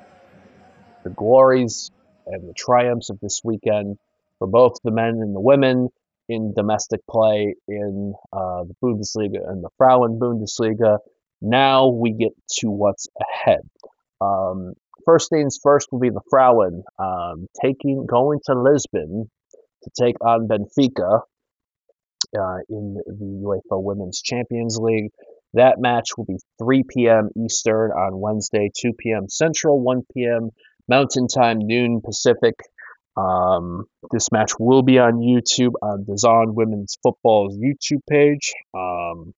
the 1.05 1.11
glories 1.11 1.91
and 2.27 2.49
the 2.49 2.55
triumphs 2.57 3.11
of 3.11 3.19
this 3.21 3.41
weekend 3.45 3.97
for 4.39 4.47
both 4.47 4.75
the 4.85 4.91
men 4.91 5.19
and 5.21 5.35
the 5.35 5.41
women 5.41 5.89
in 6.29 6.53
domestic 6.55 7.01
play 7.11 7.55
in 7.69 8.15
uh, 8.33 8.65
the 8.65 8.75
Bundesliga 8.83 9.49
and 9.49 9.65
the 9.65 9.71
Frauen 9.77 10.19
Bundesliga. 10.21 10.99
Now 11.43 11.89
we 11.89 12.13
get 12.13 12.33
to 12.61 12.71
what's 12.71 13.09
ahead. 13.21 13.61
Um, 14.21 14.75
first 15.05 15.31
things 15.31 15.59
first 15.63 15.89
will 15.91 15.99
be 16.01 16.11
the 16.11 16.21
Frauen 16.31 16.83
um, 16.99 17.47
taking 17.63 18.07
going 18.07 18.39
to 18.47 18.55
Lisbon 18.61 19.31
to 19.83 19.91
take 19.99 20.17
on 20.25 20.47
Benfica 20.47 21.23
uh, 22.39 22.59
in 22.69 22.95
the 23.07 23.43
UEFA 23.45 23.83
Women's 23.83 24.23
Champions 24.23 24.79
League. 24.81 25.11
That 25.55 25.81
match 25.81 26.11
will 26.17 26.27
be 26.27 26.39
3 26.59 26.85
p.m. 26.89 27.31
Eastern 27.37 27.91
on 27.91 28.19
Wednesday, 28.21 28.71
2 28.77 28.93
p.m. 28.99 29.29
Central, 29.29 29.81
1 29.81 30.03
p.m. 30.15 30.51
Mountain 30.89 31.29
Time, 31.29 31.59
noon 31.59 32.01
Pacific. 32.01 32.55
Um, 33.17 33.85
this 34.13 34.31
match 34.31 34.53
will 34.59 34.83
be 34.83 34.99
on 34.99 35.15
YouTube 35.15 35.75
on 35.83 36.05
the 36.07 36.15
DAZN 36.15 36.55
Women's 36.55 36.97
Football's 37.03 37.57
YouTube 37.59 38.01
page. 38.09 38.55
Um, 38.73 39.35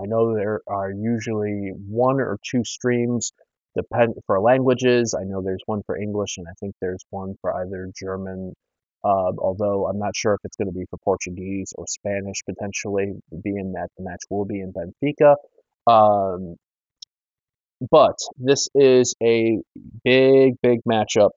I 0.00 0.06
know 0.06 0.34
there 0.34 0.60
are 0.66 0.90
usually 0.90 1.72
one 1.88 2.20
or 2.20 2.38
two 2.44 2.64
streams 2.64 3.32
depend 3.76 4.14
for 4.26 4.40
languages. 4.40 5.14
I 5.14 5.24
know 5.24 5.42
there's 5.42 5.62
one 5.66 5.82
for 5.86 5.96
English, 5.96 6.38
and 6.38 6.46
I 6.48 6.52
think 6.60 6.74
there's 6.80 7.04
one 7.10 7.34
for 7.40 7.54
either 7.54 7.90
German. 7.96 8.54
Uh, 9.04 9.32
although 9.38 9.86
I'm 9.86 9.98
not 9.98 10.16
sure 10.16 10.34
if 10.34 10.40
it's 10.44 10.56
going 10.56 10.68
to 10.68 10.74
be 10.74 10.84
for 10.90 10.98
Portuguese 11.04 11.72
or 11.76 11.86
Spanish 11.86 12.42
potentially, 12.44 13.12
being 13.42 13.72
that 13.72 13.88
the 13.96 14.04
match 14.04 14.22
will 14.28 14.44
be 14.44 14.60
in 14.60 14.72
Benfica. 14.72 15.36
Um, 15.86 16.56
but 17.90 18.16
this 18.36 18.68
is 18.74 19.14
a 19.22 19.58
big, 20.04 20.54
big 20.62 20.80
matchup 20.88 21.30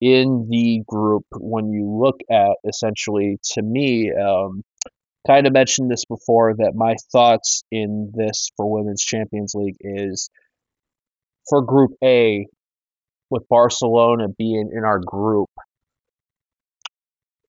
in 0.00 0.46
the 0.50 0.82
group 0.86 1.24
when 1.32 1.70
you 1.70 1.98
look 1.98 2.20
at 2.30 2.56
essentially, 2.68 3.38
to 3.52 3.62
me, 3.62 4.12
um, 4.12 4.62
kind 5.26 5.46
of 5.46 5.52
mentioned 5.52 5.90
this 5.90 6.04
before 6.04 6.54
that 6.54 6.72
my 6.74 6.94
thoughts 7.10 7.64
in 7.72 8.12
this 8.14 8.50
for 8.56 8.70
Women's 8.70 9.02
Champions 9.02 9.54
League 9.54 9.76
is 9.80 10.30
for 11.48 11.62
Group 11.62 11.92
A, 12.04 12.46
with 13.30 13.48
Barcelona 13.48 14.28
being 14.28 14.70
in 14.72 14.84
our 14.84 14.98
group, 14.98 15.50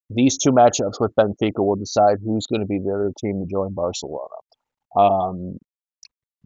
these 0.10 0.38
two 0.38 0.52
matchups 0.52 1.00
with 1.00 1.14
Benfica 1.16 1.58
will 1.60 1.76
decide 1.76 2.18
who's 2.24 2.48
going 2.48 2.62
to 2.62 2.68
be 2.68 2.80
the 2.80 2.94
other 2.94 3.12
team 3.20 3.42
to 3.42 3.48
join 3.50 3.74
Barcelona. 3.74 4.36
Um, 4.98 5.58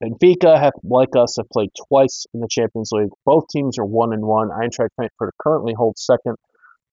Benfica 0.03 0.59
have, 0.59 0.73
like 0.83 1.15
us, 1.15 1.37
have 1.37 1.47
played 1.49 1.69
twice 1.87 2.25
in 2.33 2.41
the 2.41 2.47
Champions 2.49 2.89
League. 2.91 3.11
Both 3.25 3.45
teams 3.49 3.79
are 3.79 3.85
one 3.85 4.11
and 4.11 4.23
one. 4.23 4.49
Eintracht 4.49 4.89
Frankfurt 4.95 5.35
currently 5.41 5.73
holds 5.73 6.03
second 6.03 6.35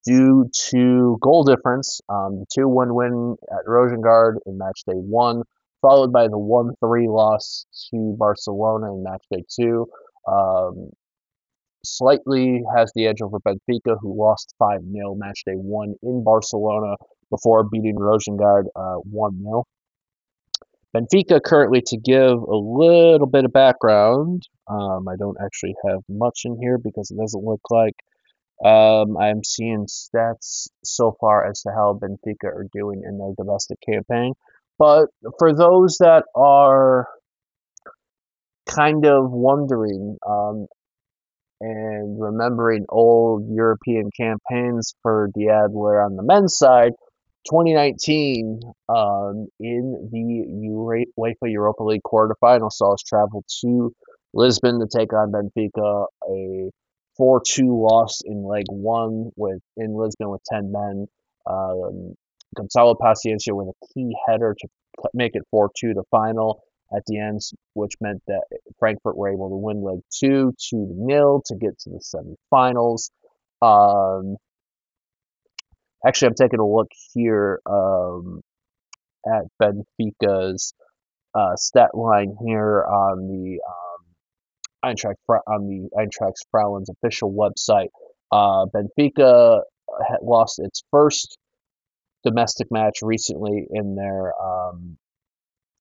due 0.06 0.48
to 0.70 1.18
goal 1.20 1.44
difference. 1.44 2.00
Um, 2.09 2.40
the 2.40 2.46
2 2.54 2.68
1 2.68 2.94
win 2.94 3.37
at 3.50 3.66
Rosengard 3.66 4.37
in 4.46 4.59
match 4.59 4.83
day 4.87 4.94
one, 4.94 5.42
followed 5.83 6.12
by 6.12 6.28
the 6.28 6.38
1 6.38 6.74
3 6.80 7.09
loss 7.09 7.66
to 7.90 8.14
Barcelona 8.18 8.94
in 8.94 9.02
match 9.02 9.24
day 9.30 9.44
two. 9.50 9.87
Um, 10.28 10.90
slightly 11.85 12.62
has 12.77 12.93
the 12.95 13.07
edge 13.07 13.21
over 13.23 13.38
Benfica, 13.40 13.97
who 14.01 14.19
lost 14.19 14.55
5 14.59 14.81
0 14.93 15.14
match 15.14 15.43
day 15.47 15.55
one 15.55 15.95
in 16.03 16.25
Barcelona 16.25 16.97
before 17.31 17.64
beating 17.64 17.97
Rosengard 17.97 18.66
uh, 18.77 18.97
1 18.97 19.31
uh, 19.31 19.43
0. 19.43 19.64
Benfica 20.95 21.40
currently, 21.43 21.83
to 21.87 21.97
give 21.97 22.33
a 22.33 22.57
little 22.57 23.29
bit 23.29 23.45
of 23.45 23.53
background, 23.53 24.43
um, 24.66 25.07
I 25.09 25.16
don't 25.16 25.37
actually 25.43 25.75
have 25.87 26.01
much 26.09 26.43
in 26.45 26.59
here 26.61 26.79
because 26.79 27.11
it 27.11 27.16
doesn't 27.16 27.45
look 27.45 27.61
like 27.71 27.95
um, 28.64 29.16
I'm 29.16 29.43
seeing 29.45 29.87
stats 29.87 30.69
so 30.85 31.16
far 31.21 31.49
as 31.49 31.62
to 31.62 31.71
how 31.71 31.99
Benfica 32.01 32.45
are 32.45 32.66
doing 32.73 33.03
in 33.07 33.19
their 33.19 33.33
domestic 33.37 33.79
campaign. 33.81 34.35
But 34.79 35.07
for 35.38 35.55
those 35.55 35.99
that 35.99 36.25
are 36.35 37.07
kind 38.69 39.07
of 39.07 39.31
wondering 39.31 40.19
um, 40.29 40.66
and 41.61 42.20
remembering 42.20 42.87
old 42.88 43.49
European 43.49 44.11
campaigns 44.16 44.94
for 45.03 45.31
the 45.35 45.51
Adler 45.51 46.01
on 46.01 46.16
the 46.16 46.23
men's 46.23 46.57
side, 46.57 46.92
2019 47.49 48.61
um, 48.88 49.49
in 49.59 50.09
the 50.12 51.25
UEFA 51.25 51.51
Europa 51.51 51.83
League 51.83 52.03
quarterfinal 52.03 52.70
saw 52.70 52.94
us 52.94 53.03
travel 53.03 53.44
to 53.61 53.94
Lisbon 54.33 54.81
to 54.81 54.87
take 54.87 55.12
on 55.12 55.33
Benfica, 55.33 56.07
a 56.29 56.70
4 57.16 57.42
2 57.46 57.83
loss 57.83 58.20
in 58.25 58.44
leg 58.44 58.64
one 58.68 59.31
with 59.37 59.61
in 59.77 59.94
Lisbon 59.94 60.31
with 60.31 60.42
10 60.44 60.73
men. 60.73 61.07
Um, 61.46 62.14
Gonzalo 62.57 62.94
Paciencia 62.94 63.53
with 63.53 63.68
a 63.68 63.87
key 63.94 64.14
header 64.27 64.57
to 64.59 64.68
make 65.14 65.35
it 65.35 65.42
4 65.51 65.70
2 65.79 65.94
the 65.94 66.05
final 66.11 66.62
at 66.94 67.03
the 67.07 67.18
end, 67.18 67.40
which 67.74 67.92
meant 68.00 68.22
that 68.26 68.42
Frankfurt 68.79 69.16
were 69.16 69.33
able 69.33 69.50
to 69.50 69.57
win 69.57 69.83
leg 69.83 70.00
two, 70.12 70.53
2 70.70 70.92
nil 70.96 71.42
to 71.46 71.55
get 71.57 71.79
to 71.81 71.90
the 71.90 72.00
semifinals. 72.00 73.11
Um, 73.62 74.37
actually, 76.07 76.29
I'm 76.29 76.35
taking 76.35 76.61
a 76.61 76.66
look 76.66 76.88
here 77.12 77.61
um, 77.66 78.40
at 79.26 79.44
Benfica's 79.62 80.74
uh, 81.35 81.55
stat 81.57 81.94
line 81.94 82.35
here 82.44 82.85
on 82.85 83.29
the 83.29 83.61
um, 83.68 84.94
Eintracht 84.94 85.14
on 85.46 85.68
the 85.68 85.88
Eintracht 85.96 86.35
Frauen's 86.53 86.90
official 86.90 87.33
website. 87.33 87.90
Uh, 88.33 88.66
Benfica 88.66 89.61
lost 90.22 90.59
its 90.59 90.83
first 90.90 91.38
domestic 92.24 92.68
match 92.70 92.98
recently 93.03 93.66
in 93.70 93.94
their 93.94 94.33
um, 94.42 94.96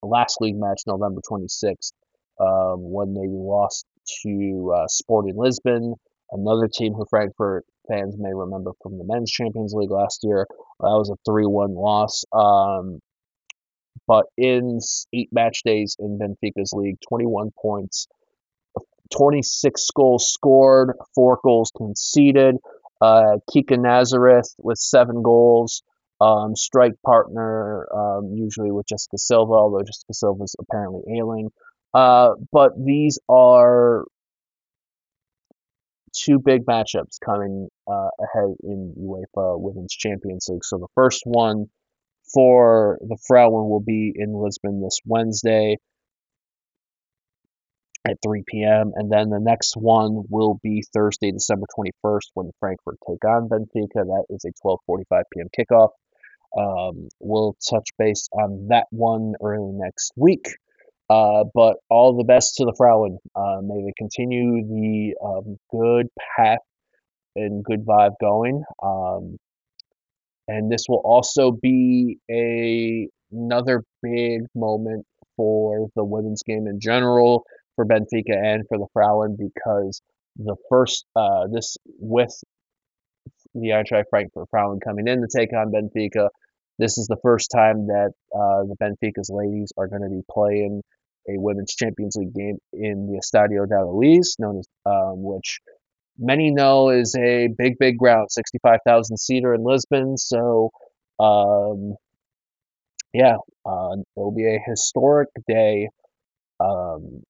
last 0.04 0.38
league 0.42 0.58
match, 0.58 0.82
November 0.88 1.22
26th, 1.30 1.92
um, 2.40 2.92
when 2.92 3.14
they 3.14 3.28
lost 3.28 3.86
to 4.24 4.74
uh, 4.76 4.88
Sporting 4.88 5.38
Lisbon, 5.38 5.96
another 6.32 6.68
team 6.68 6.94
who 6.94 7.06
Frankfurt 7.10 7.66
fans 7.88 8.16
may 8.18 8.34
remember 8.34 8.72
from 8.82 8.98
the 8.98 9.04
Men's 9.04 9.32
Champions 9.32 9.74
League 9.74 9.92
last 9.92 10.22
year. 10.24 10.48
That 10.80 10.88
was 10.88 11.10
a 11.10 11.18
3 11.30 11.46
1 11.46 11.74
loss. 11.76 12.24
Um, 12.34 13.00
but 14.08 14.26
in 14.38 14.80
eight 15.14 15.30
match 15.32 15.62
days 15.64 15.96
in 16.00 16.18
Benfica's 16.18 16.74
league, 16.74 16.98
21 17.08 17.52
points, 17.62 18.08
26 19.16 19.88
goals 19.96 20.32
scored, 20.32 20.94
four 21.14 21.40
goals 21.44 21.72
conceded. 21.76 22.56
Uh, 23.02 23.38
Kika 23.50 23.80
Nazareth 23.80 24.54
with 24.58 24.78
seven 24.78 25.22
goals. 25.22 25.84
Um, 26.22 26.56
strike 26.56 26.94
partner, 27.06 27.88
um, 27.94 28.34
usually 28.34 28.72
with 28.72 28.88
Jessica 28.88 29.18
Silva, 29.18 29.54
although 29.54 29.84
Jessica 29.84 30.14
Silva 30.14 30.44
is 30.44 30.56
apparently 30.60 31.18
ailing. 31.18 31.50
Uh, 31.94 32.32
but 32.52 32.74
these 32.78 33.20
are 33.30 34.06
two 36.16 36.40
big 36.40 36.66
matchups 36.66 37.20
coming 37.24 37.70
uh, 37.88 38.10
ahead 38.20 38.56
in 38.64 38.94
UEFA 39.00 39.60
Women's 39.60 39.94
Champions 39.96 40.48
League. 40.50 40.66
So 40.66 40.78
the 40.78 40.88
first 40.96 41.22
one 41.26 41.68
for 42.34 43.00
the 43.02 43.18
Frauen 43.28 43.70
will 43.70 43.80
be 43.80 44.14
in 44.16 44.34
Lisbon 44.34 44.82
this 44.82 45.00
Wednesday 45.06 45.78
at 48.08 48.18
3 48.24 48.44
p.m. 48.48 48.92
And 48.96 49.12
then 49.12 49.30
the 49.30 49.40
next 49.40 49.76
one 49.76 50.24
will 50.30 50.60
be 50.62 50.84
Thursday, 50.94 51.32
December 51.32 51.66
21st, 51.78 52.30
when 52.34 52.52
Frankfurt 52.60 52.98
take 53.08 53.26
on 53.26 53.50
Benfica. 53.50 54.06
That 54.06 54.26
is 54.30 54.46
a 54.46 54.52
12:45 54.66 55.24
p.m. 55.34 55.48
kickoff. 55.58 55.90
Um, 56.58 57.10
we'll 57.20 57.56
touch 57.70 57.90
base 57.98 58.28
on 58.32 58.68
that 58.70 58.88
one 58.92 59.34
early 59.42 59.72
next 59.74 60.12
week. 60.16 60.48
Uh, 61.10 61.44
but 61.56 61.78
all 61.90 62.16
the 62.16 62.24
best 62.24 62.56
to 62.56 62.66
the 62.66 62.74
Frauen. 62.78 63.18
Uh, 63.36 63.62
may 63.64 63.82
they 63.84 63.94
continue 63.98 64.64
the 64.64 65.16
um, 65.26 65.58
good 65.72 66.08
path 66.36 66.60
and 67.36 67.64
good 67.64 67.84
vibe 67.84 68.14
going. 68.22 68.64
Um, 68.84 69.38
and 70.48 70.72
this 70.72 70.86
will 70.88 71.02
also 71.04 71.52
be 71.52 72.18
a 72.30 73.08
another 73.32 73.84
big 74.02 74.42
moment 74.56 75.06
for 75.36 75.88
the 75.96 76.04
women's 76.04 76.44
game 76.44 76.68
in 76.68 76.80
general 76.80 77.44
for 77.76 77.86
Benfica 77.86 78.36
and 78.36 78.64
for 78.68 78.78
the 78.78 78.88
Frauen 78.94 79.38
because 79.38 80.02
the 80.36 80.56
first 80.70 81.06
uh, 81.16 81.48
this 81.52 81.78
with 82.00 82.36
the 83.54 83.70
Eintracht 83.70 84.06
Frankfurt 84.10 84.48
Frauen 84.50 84.80
coming 84.80 85.08
in 85.08 85.22
to 85.22 85.28
take 85.28 85.54
on 85.54 85.72
Benfica. 85.72 86.30
This 86.78 86.98
is 86.98 87.08
the 87.08 87.18
first 87.22 87.52
time 87.52 87.88
that 87.88 88.12
uh, 88.34 88.64
the 88.64 88.76
Benfica's 88.82 89.30
ladies 89.30 89.72
are 89.78 89.88
going 89.88 90.04
to 90.04 90.10
be 90.10 90.22
playing 90.32 90.82
a 91.28 91.38
Women's 91.38 91.76
Champions 91.76 92.16
League 92.16 92.34
game 92.34 92.58
in 92.74 93.08
the 93.08 93.20
Estadio 93.20 93.68
da 93.68 93.84
Luz, 93.84 94.36
known 94.40 94.60
as 94.60 94.68
um, 94.86 95.22
which 95.24 95.60
many 96.18 96.52
know 96.52 96.90
is 96.90 97.16
a 97.16 97.48
big, 97.58 97.78
big 97.80 97.98
ground, 97.98 98.32
65,000 98.32 99.18
seater 99.18 99.54
in 99.54 99.64
Lisbon. 99.64 100.18
So, 100.18 100.72
um, 101.20 101.96
yeah, 103.14 103.38
uh, 103.66 103.96
it'll 104.16 104.36
be 104.36 104.48
a 104.48 104.60
historic 104.66 105.30
day 105.48 105.90
um, 106.60 107.24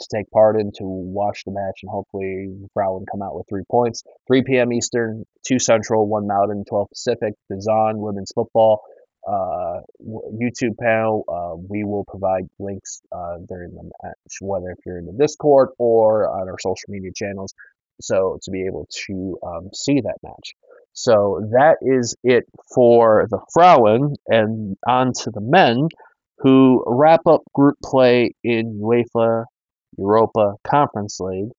to 0.00 0.08
take 0.10 0.30
part 0.30 0.60
in 0.60 0.72
to 0.78 0.84
watch 0.84 1.44
the 1.44 1.52
match 1.52 1.80
and 1.82 1.90
hopefully 1.90 2.48
Frauen 2.74 3.04
come 3.10 3.22
out 3.22 3.34
with 3.34 3.46
three 3.48 3.64
points. 3.70 4.02
3 4.26 4.42
p.m. 4.42 4.72
Eastern, 4.72 5.24
2 5.46 5.58
Central, 5.58 6.06
1 6.06 6.26
Mountain, 6.26 6.64
12 6.68 6.88
Pacific, 6.90 7.34
DAZN 7.50 7.96
Women's 7.96 8.32
Football 8.34 8.82
uh, 9.28 9.80
YouTube 10.00 10.78
panel. 10.80 11.24
Uh, 11.28 11.56
we 11.68 11.84
will 11.84 12.04
provide 12.04 12.48
links 12.58 13.00
uh, 13.12 13.36
during 13.48 13.74
the 13.74 13.90
match, 14.02 14.38
whether 14.40 14.70
if 14.70 14.78
you're 14.86 14.98
in 14.98 15.06
the 15.06 15.12
Discord 15.12 15.70
or 15.78 16.28
on 16.28 16.48
our 16.48 16.58
social 16.58 16.88
media 16.88 17.10
channels, 17.14 17.52
so 18.00 18.38
to 18.42 18.50
be 18.50 18.66
able 18.66 18.88
to 19.06 19.38
um, 19.44 19.70
see 19.74 20.00
that 20.00 20.16
match. 20.22 20.54
So 20.92 21.48
that 21.52 21.76
is 21.82 22.16
it 22.24 22.44
for 22.74 23.26
the 23.30 23.40
Frauen, 23.52 24.14
and 24.26 24.76
on 24.86 25.12
to 25.24 25.30
the 25.30 25.40
men, 25.40 25.88
who 26.38 26.82
wrap 26.86 27.26
up 27.26 27.42
group 27.54 27.76
play 27.82 28.32
in 28.42 28.80
UEFA 28.82 29.44
Europa 29.98 30.54
Conference 30.66 31.18
League. 31.20 31.50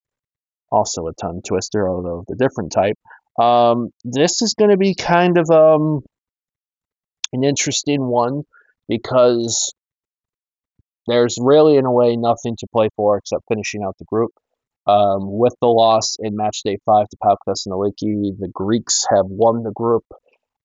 Also 0.72 1.06
a 1.06 1.12
tongue 1.14 1.42
twister, 1.46 1.88
although 1.88 2.24
the 2.28 2.36
different 2.36 2.72
type. 2.72 2.96
Um, 3.40 3.90
this 4.04 4.42
is 4.42 4.54
going 4.54 4.70
to 4.70 4.76
be 4.76 4.94
kind 4.94 5.38
of 5.38 5.50
um, 5.50 6.02
an 7.32 7.44
interesting 7.44 8.02
one 8.06 8.42
because 8.88 9.72
there's 11.06 11.38
really, 11.40 11.76
in 11.76 11.86
a 11.86 11.92
way, 11.92 12.16
nothing 12.16 12.56
to 12.58 12.66
play 12.72 12.88
for 12.96 13.18
except 13.18 13.42
finishing 13.48 13.82
out 13.82 13.96
the 13.98 14.04
group. 14.04 14.32
Um, 14.86 15.38
with 15.38 15.54
the 15.60 15.68
loss 15.68 16.16
in 16.18 16.36
match 16.36 16.62
day 16.64 16.78
five 16.84 17.08
to 17.08 17.16
PAOK 17.22 17.38
Thessaloniki, 17.46 18.38
the 18.38 18.50
Greeks 18.52 19.06
have 19.10 19.26
won 19.26 19.62
the 19.62 19.72
group, 19.72 20.04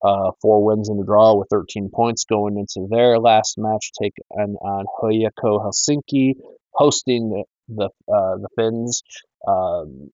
uh, 0.04 0.32
four 0.42 0.64
wins 0.64 0.90
in 0.90 0.98
the 0.98 1.06
draw 1.06 1.36
with 1.36 1.48
13 1.52 1.90
points 1.94 2.26
going 2.26 2.58
into 2.58 2.88
their 2.90 3.20
last 3.20 3.58
match, 3.58 3.92
take 4.02 4.14
on, 4.32 4.86
HJK 5.04 5.32
Helsinki, 5.44 6.36
hosting 6.74 7.44
the 7.68 7.86
uh, 7.86 8.38
the 8.38 8.48
Finns. 8.58 9.04
Um, 9.48 10.12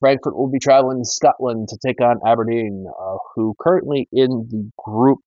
Frankfurt 0.00 0.36
will 0.36 0.50
be 0.50 0.58
traveling 0.58 0.98
to 0.98 1.04
Scotland 1.04 1.68
to 1.68 1.78
take 1.84 2.00
on 2.00 2.20
Aberdeen, 2.26 2.86
uh, 2.86 3.16
who 3.34 3.54
currently 3.58 4.08
in 4.12 4.46
the 4.50 4.70
group 4.84 5.20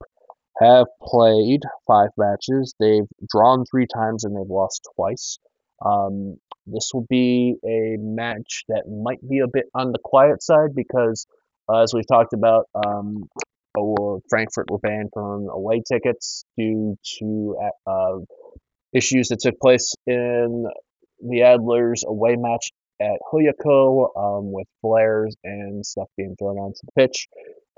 have 0.60 0.88
played 1.02 1.62
five 1.88 2.10
matches. 2.18 2.76
They've 2.80 3.08
drawn 3.30 3.66
three 3.66 3.88
times 3.92 4.26
and 4.26 4.36
they've 4.36 4.50
lost 4.50 4.88
twice. 4.96 5.40
Um, 5.84 6.38
this 6.68 6.92
will 6.94 7.06
be 7.10 7.56
a 7.66 7.98
match 7.98 8.66
that 8.68 8.84
might 8.88 9.28
be 9.28 9.40
a 9.40 9.48
bit 9.48 9.66
on 9.74 9.92
the 9.92 10.00
quiet 10.04 10.44
side 10.44 10.76
because, 10.76 11.26
uh, 11.68 11.82
as 11.82 11.94
we've 11.94 12.08
talked 12.08 12.34
about, 12.34 12.68
um, 12.76 13.28
Frankfurt 14.30 14.70
were 14.70 14.80
banned 14.80 15.10
from 15.14 15.48
away 15.50 15.82
tickets 15.88 16.44
due 16.58 16.98
to 17.20 17.58
uh, 17.88 18.18
issues 18.94 19.30
that 19.30 19.40
took 19.40 19.60
place 19.60 19.96
in 20.06 20.66
the 21.22 21.40
Adlers 21.40 22.06
away 22.06 22.36
match 22.36 22.72
at 23.02 23.20
HJK 23.34 24.10
um, 24.18 24.52
with 24.52 24.68
flares 24.82 25.36
and 25.44 25.86
stuff 25.86 26.08
being 26.18 26.36
thrown 26.38 26.58
onto 26.58 26.80
the 26.84 26.92
pitch. 26.96 27.28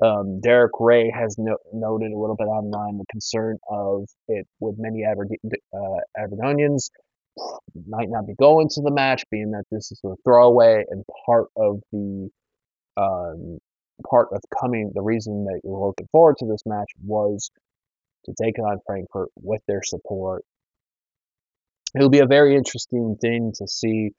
Um, 0.04 0.42
Derek 0.42 0.72
Rae 0.80 1.12
has 1.12 1.36
no- 1.38 1.58
noted 1.72 2.12
a 2.12 2.18
little 2.18 2.36
bit 2.36 2.46
online 2.46 2.98
the 2.98 3.06
concern 3.12 3.58
of 3.70 4.06
it 4.28 4.48
with 4.60 4.76
many 4.80 5.04
Aberd- 5.04 5.28
uh, 5.74 6.00
might 7.88 8.10
not 8.10 8.26
be 8.28 8.34
going 8.36 8.68
to 8.70 8.82
the 8.82 8.92
match, 8.92 9.24
being 9.30 9.52
that 9.52 9.66
this 9.72 9.92
is 9.92 10.00
a 10.04 10.16
throwaway 10.24 10.84
and 10.90 11.04
part 11.26 11.48
of 11.56 11.82
the 11.92 12.30
um, 12.98 13.60
part 14.10 14.30
of 14.34 14.42
coming. 14.60 14.92
The 14.94 15.02
reason 15.02 15.46
that 15.46 15.62
you're 15.64 15.88
looking 15.88 16.08
forward 16.12 16.38
to 16.40 16.46
this 16.46 16.62
match 16.66 16.90
was 17.06 17.52
to 18.26 18.34
take 18.42 18.60
on 18.60 18.80
Frankfurt 18.86 19.30
with 19.36 19.62
their 19.68 19.82
support. 19.84 20.44
It'll 21.96 22.10
be 22.10 22.20
a 22.20 22.26
very 22.28 22.56
interesting 22.56 23.18
thing 23.20 23.52
to 23.58 23.68
see 23.68 24.12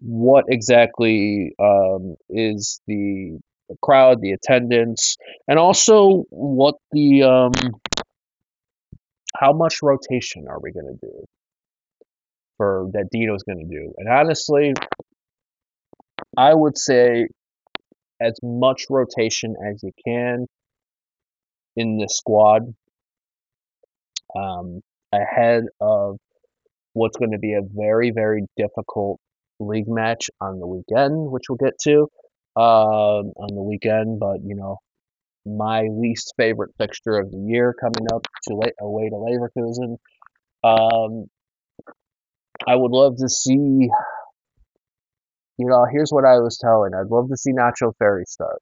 what 0.00 0.44
exactly 0.48 1.54
um, 1.58 2.16
is 2.28 2.80
the, 2.86 3.38
crowd, 3.82 4.20
the 4.20 4.32
attendance, 4.32 5.16
and 5.48 5.58
also 5.58 6.24
what 6.30 6.74
the 6.92 7.22
um, 7.22 7.52
how 9.34 9.52
much 9.52 9.78
rotation 9.82 10.46
are 10.48 10.60
we 10.60 10.72
going 10.72 10.86
to 10.86 11.06
do 11.06 11.24
for 12.56 12.88
that 12.92 13.08
Dino's 13.10 13.42
going 13.42 13.58
to 13.58 13.74
do? 13.74 13.92
And 13.98 14.08
honestly, 14.08 14.74
I 16.36 16.54
would 16.54 16.78
say 16.78 17.28
as 18.20 18.38
much 18.42 18.84
rotation 18.88 19.56
as 19.70 19.82
you 19.82 19.92
can 20.06 20.46
in 21.76 21.98
the 21.98 22.08
squad 22.08 22.62
um, 24.34 24.80
ahead 25.12 25.64
of 25.80 26.18
what's 26.96 27.18
going 27.18 27.32
to 27.32 27.38
be 27.38 27.52
a 27.52 27.60
very, 27.62 28.10
very 28.10 28.46
difficult 28.56 29.20
league 29.60 29.86
match 29.86 30.30
on 30.40 30.58
the 30.58 30.66
weekend, 30.66 31.30
which 31.30 31.44
we'll 31.48 31.58
get 31.58 31.78
to 31.82 32.08
um, 32.56 33.32
on 33.36 33.54
the 33.54 33.62
weekend. 33.62 34.18
But 34.18 34.38
you 34.42 34.56
know, 34.56 34.78
my 35.44 35.82
least 35.82 36.32
favorite 36.38 36.70
fixture 36.78 37.18
of 37.18 37.30
the 37.30 37.38
year 37.38 37.74
coming 37.78 38.08
up 38.12 38.26
to 38.44 38.56
late 38.56 38.72
away 38.80 39.10
to 39.10 39.14
Leverkusen. 39.14 39.98
Um, 40.64 41.26
I 42.66 42.74
would 42.74 42.92
love 42.92 43.16
to 43.18 43.28
see. 43.28 43.90
You 45.58 45.66
know, 45.66 45.86
here's 45.90 46.10
what 46.10 46.24
I 46.24 46.38
was 46.38 46.58
telling. 46.58 46.92
I'd 46.94 47.10
love 47.10 47.28
to 47.28 47.36
see 47.36 47.52
Nacho 47.52 47.92
Ferri 47.98 48.24
start. 48.26 48.60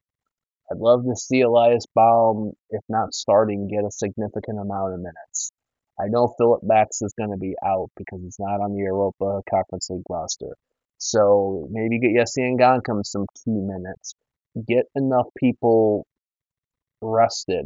I'd 0.71 0.77
love 0.77 1.03
to 1.05 1.15
see 1.15 1.41
Elias 1.41 1.85
Baum, 1.93 2.51
if 2.69 2.81
not 2.89 3.13
starting, 3.13 3.67
get 3.67 3.83
a 3.85 3.91
significant 3.91 4.59
amount 4.59 4.93
of 4.93 4.99
minutes. 4.99 5.51
I 5.99 6.07
know 6.09 6.33
Philipp 6.37 6.61
Max 6.63 7.01
is 7.01 7.13
going 7.17 7.31
to 7.31 7.37
be 7.37 7.55
out 7.65 7.89
because 7.95 8.21
he's 8.21 8.37
not 8.39 8.61
on 8.61 8.73
the 8.73 8.79
Europa 8.79 9.41
Conference 9.49 9.89
League 9.89 10.03
roster. 10.09 10.55
So 10.97 11.67
maybe 11.71 11.99
get 11.99 12.15
Jesse 12.15 12.41
Ngankam 12.41 13.05
some 13.05 13.25
key 13.43 13.51
minutes. 13.51 14.15
Get 14.67 14.85
enough 14.95 15.27
people 15.37 16.05
rested. 17.01 17.65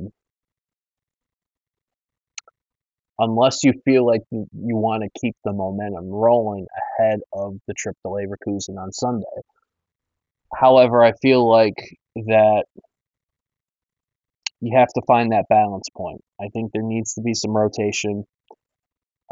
Unless 3.17 3.63
you 3.63 3.73
feel 3.83 4.05
like 4.05 4.21
you, 4.31 4.47
you 4.53 4.77
want 4.77 5.03
to 5.03 5.19
keep 5.19 5.35
the 5.43 5.51
momentum 5.51 6.05
rolling 6.05 6.67
ahead 6.99 7.19
of 7.33 7.57
the 7.67 7.73
trip 7.73 7.95
to 8.03 8.09
Leverkusen 8.09 8.77
on 8.77 8.93
Sunday. 8.93 9.25
However, 10.55 11.03
I 11.03 11.13
feel 11.21 11.47
like 11.47 11.75
that 12.15 12.63
you 14.61 14.77
have 14.77 14.89
to 14.89 15.01
find 15.07 15.31
that 15.31 15.45
balance 15.49 15.87
point. 15.95 16.21
I 16.39 16.47
think 16.49 16.71
there 16.71 16.83
needs 16.83 17.13
to 17.13 17.21
be 17.21 17.33
some 17.33 17.55
rotation. 17.55 18.25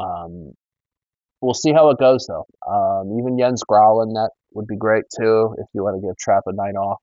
Um, 0.00 0.52
we'll 1.40 1.54
see 1.54 1.72
how 1.72 1.90
it 1.90 1.98
goes 1.98 2.26
though. 2.26 2.46
Um, 2.66 3.18
even 3.18 3.38
Jens 3.38 3.62
Growlin, 3.68 4.14
that 4.14 4.30
would 4.54 4.66
be 4.66 4.76
great 4.76 5.04
too 5.18 5.54
if 5.58 5.66
you 5.74 5.82
want 5.82 6.00
to 6.00 6.06
give 6.06 6.16
Trapp 6.16 6.44
a 6.46 6.52
night 6.52 6.76
off. 6.76 6.98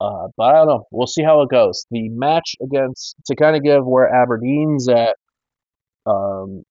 Uh, 0.00 0.28
but 0.36 0.44
I 0.44 0.52
don't 0.58 0.66
know. 0.66 0.84
We'll 0.90 1.06
see 1.06 1.22
how 1.22 1.42
it 1.42 1.48
goes. 1.48 1.86
The 1.90 2.08
match 2.10 2.56
against 2.62 3.16
to 3.26 3.36
kind 3.36 3.56
of 3.56 3.62
give 3.62 3.86
where 3.86 4.12
Aberdeen's 4.12 4.88
at 4.88 5.16
um, 6.04 6.64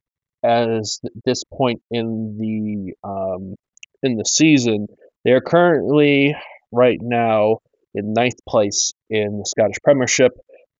as 0.43 0.99
this 1.25 1.43
point 1.43 1.81
in 1.89 2.37
the 2.39 2.93
um, 3.07 3.55
in 4.03 4.17
the 4.17 4.25
season. 4.25 4.87
They 5.23 5.31
are 5.31 5.41
currently 5.41 6.35
right 6.71 6.99
now 7.01 7.59
in 7.95 8.13
ninth 8.13 8.45
place 8.47 8.93
in 9.09 9.39
the 9.39 9.45
Scottish 9.45 9.77
Premiership. 9.83 10.33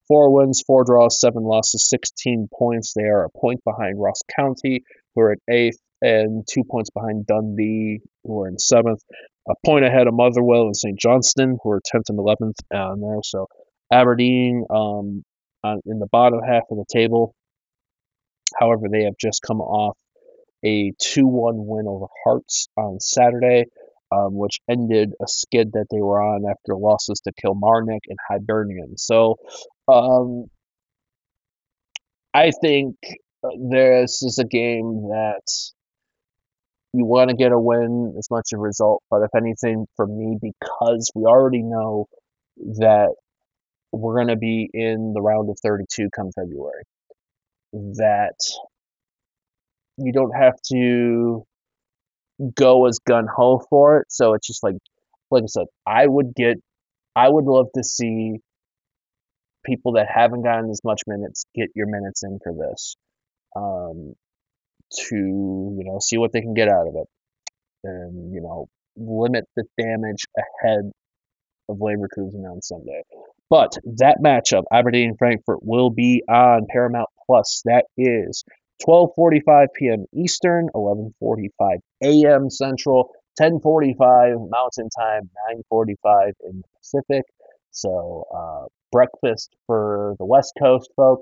Four 0.08 0.34
wins, 0.34 0.64
four 0.66 0.84
draws, 0.84 1.20
seven 1.20 1.44
losses, 1.44 1.90
16 1.90 2.48
points. 2.54 2.94
They 2.94 3.04
are 3.04 3.26
a 3.26 3.30
point 3.30 3.64
behind 3.64 4.00
Ross 4.00 4.22
County, 4.36 4.84
who 5.16 5.22
are 5.22 5.32
at 5.32 5.40
eighth, 5.50 5.80
and 6.02 6.46
two 6.48 6.64
points 6.64 6.90
behind 6.92 7.26
Dundee, 7.26 8.02
who 8.24 8.42
are 8.42 8.48
in 8.48 8.60
seventh. 8.60 9.02
A 9.50 9.54
point 9.66 9.86
ahead 9.86 10.08
of 10.08 10.14
Motherwell 10.14 10.64
and 10.64 10.76
St. 10.76 11.00
Johnstone, 11.00 11.58
who 11.62 11.72
are 11.72 11.82
10th 11.82 12.10
and 12.10 12.20
11th 12.20 12.56
down 12.72 13.02
there. 13.02 13.20
So 13.24 13.48
Aberdeen 13.92 14.66
um, 14.70 15.24
in 15.86 16.00
the 16.00 16.08
bottom 16.12 16.42
half 16.42 16.64
of 16.70 16.78
the 16.78 16.86
table. 16.92 17.34
However, 18.60 18.88
they 18.92 19.04
have 19.04 19.18
just 19.20 19.42
come 19.46 19.62
off 19.62 19.98
a 20.64 20.94
2 21.00 21.26
1 21.28 21.54
win 21.58 21.88
over 21.88 22.08
Hearts 22.24 22.68
on 22.78 23.00
Saturday, 23.00 23.66
um, 24.16 24.36
which 24.36 24.60
ended 24.70 25.14
a 25.22 25.28
skid 25.28 25.72
that 25.74 25.88
they 25.92 26.02
were 26.02 26.22
on 26.22 26.44
after 26.50 26.76
losses 26.76 27.22
to 27.22 27.32
Kilmarnock 27.42 28.04
and 28.08 28.18
Hibernian. 28.30 28.98
So 28.98 29.36
um, 29.88 30.46
I 32.34 32.52
think 32.52 32.96
uh, 33.44 33.50
this 33.70 34.22
is 34.24 34.40
a 34.40 34.46
game 34.46 35.10
that 35.10 35.42
you 36.94 37.06
want 37.06 37.30
to 37.30 37.36
get 37.36 37.52
a 37.52 37.60
win 37.60 38.16
as 38.18 38.28
much 38.32 38.50
a 38.54 38.58
result, 38.58 39.04
but 39.10 39.22
if 39.22 39.36
anything, 39.36 39.86
for 39.96 40.08
me, 40.08 40.38
because 40.42 41.12
we 41.14 41.24
already 41.24 41.62
know 41.62 42.08
that 42.58 43.14
we're 43.92 44.16
going 44.16 44.30
to 44.30 44.38
be 44.38 44.70
in 44.74 45.14
the 45.14 45.22
round 45.22 45.50
of 45.50 45.58
32 45.62 46.10
come 46.16 46.32
February, 46.34 46.84
that 47.74 48.38
you 49.98 50.14
don't 50.14 50.36
have 50.36 50.56
to 50.72 51.46
go 52.56 52.88
as 52.88 53.00
gun 53.00 53.28
ho 53.34 53.62
for 53.70 54.00
it. 54.00 54.08
So 54.10 54.34
it's 54.34 54.48
just 54.48 54.64
like, 54.64 54.76
like 55.32 55.44
I 55.44 55.48
said, 55.48 55.66
I 55.88 56.06
would 56.08 56.34
get, 56.36 56.58
I 57.16 57.30
would 57.30 57.46
love 57.46 57.68
to 57.76 57.84
see 57.84 58.38
people 59.66 59.94
that 59.94 60.08
haven't 60.14 60.44
gotten 60.44 60.70
as 60.70 60.82
much 60.84 61.02
minutes 61.08 61.46
get 61.56 61.70
your 61.76 61.88
minutes 61.88 62.24
in 62.24 62.40
for 62.44 62.54
this. 62.54 62.96
Um, 63.56 64.16
to 64.94 65.16
you 65.16 65.84
know 65.84 66.00
see 66.00 66.18
what 66.18 66.32
they 66.32 66.42
can 66.42 66.54
get 66.54 66.70
out 66.70 66.88
of 66.88 66.96
it, 66.96 67.08
and 67.84 68.34
you 68.34 68.42
know 68.42 68.68
limit 68.98 69.46
the 69.56 69.64
damage 69.80 70.26
ahead 70.38 70.92
of 71.70 71.78
Labor 71.82 72.08
Leverkusen 72.08 72.50
on 72.50 72.62
Sunday. 72.62 73.02
But 73.50 73.78
that 73.98 74.18
matchup, 74.24 74.64
Aberdeen 74.72 75.16
Frankfurt, 75.18 75.60
will 75.62 75.90
be 75.90 76.24
on 76.30 76.68
Paramount 76.70 77.10
Plus. 77.26 77.62
That 77.66 77.86
is 77.98 78.44
12:45 78.88 79.68
p.m. 79.76 80.06
Eastern, 80.14 80.70
11:45 80.76 81.80
a.m. 82.06 82.50
Central, 82.50 83.12
10:45 83.38 84.50
Mountain 84.50 84.90
Time, 84.98 85.30
9:45 85.72 86.34
in 86.50 86.62
the 86.62 86.68
Pacific. 86.80 87.26
So 87.72 88.26
uh, 88.36 88.66
breakfast 88.92 89.56
for 89.68 90.16
the 90.20 90.26
West 90.26 90.54
Coast 90.62 90.92
folk, 90.96 91.22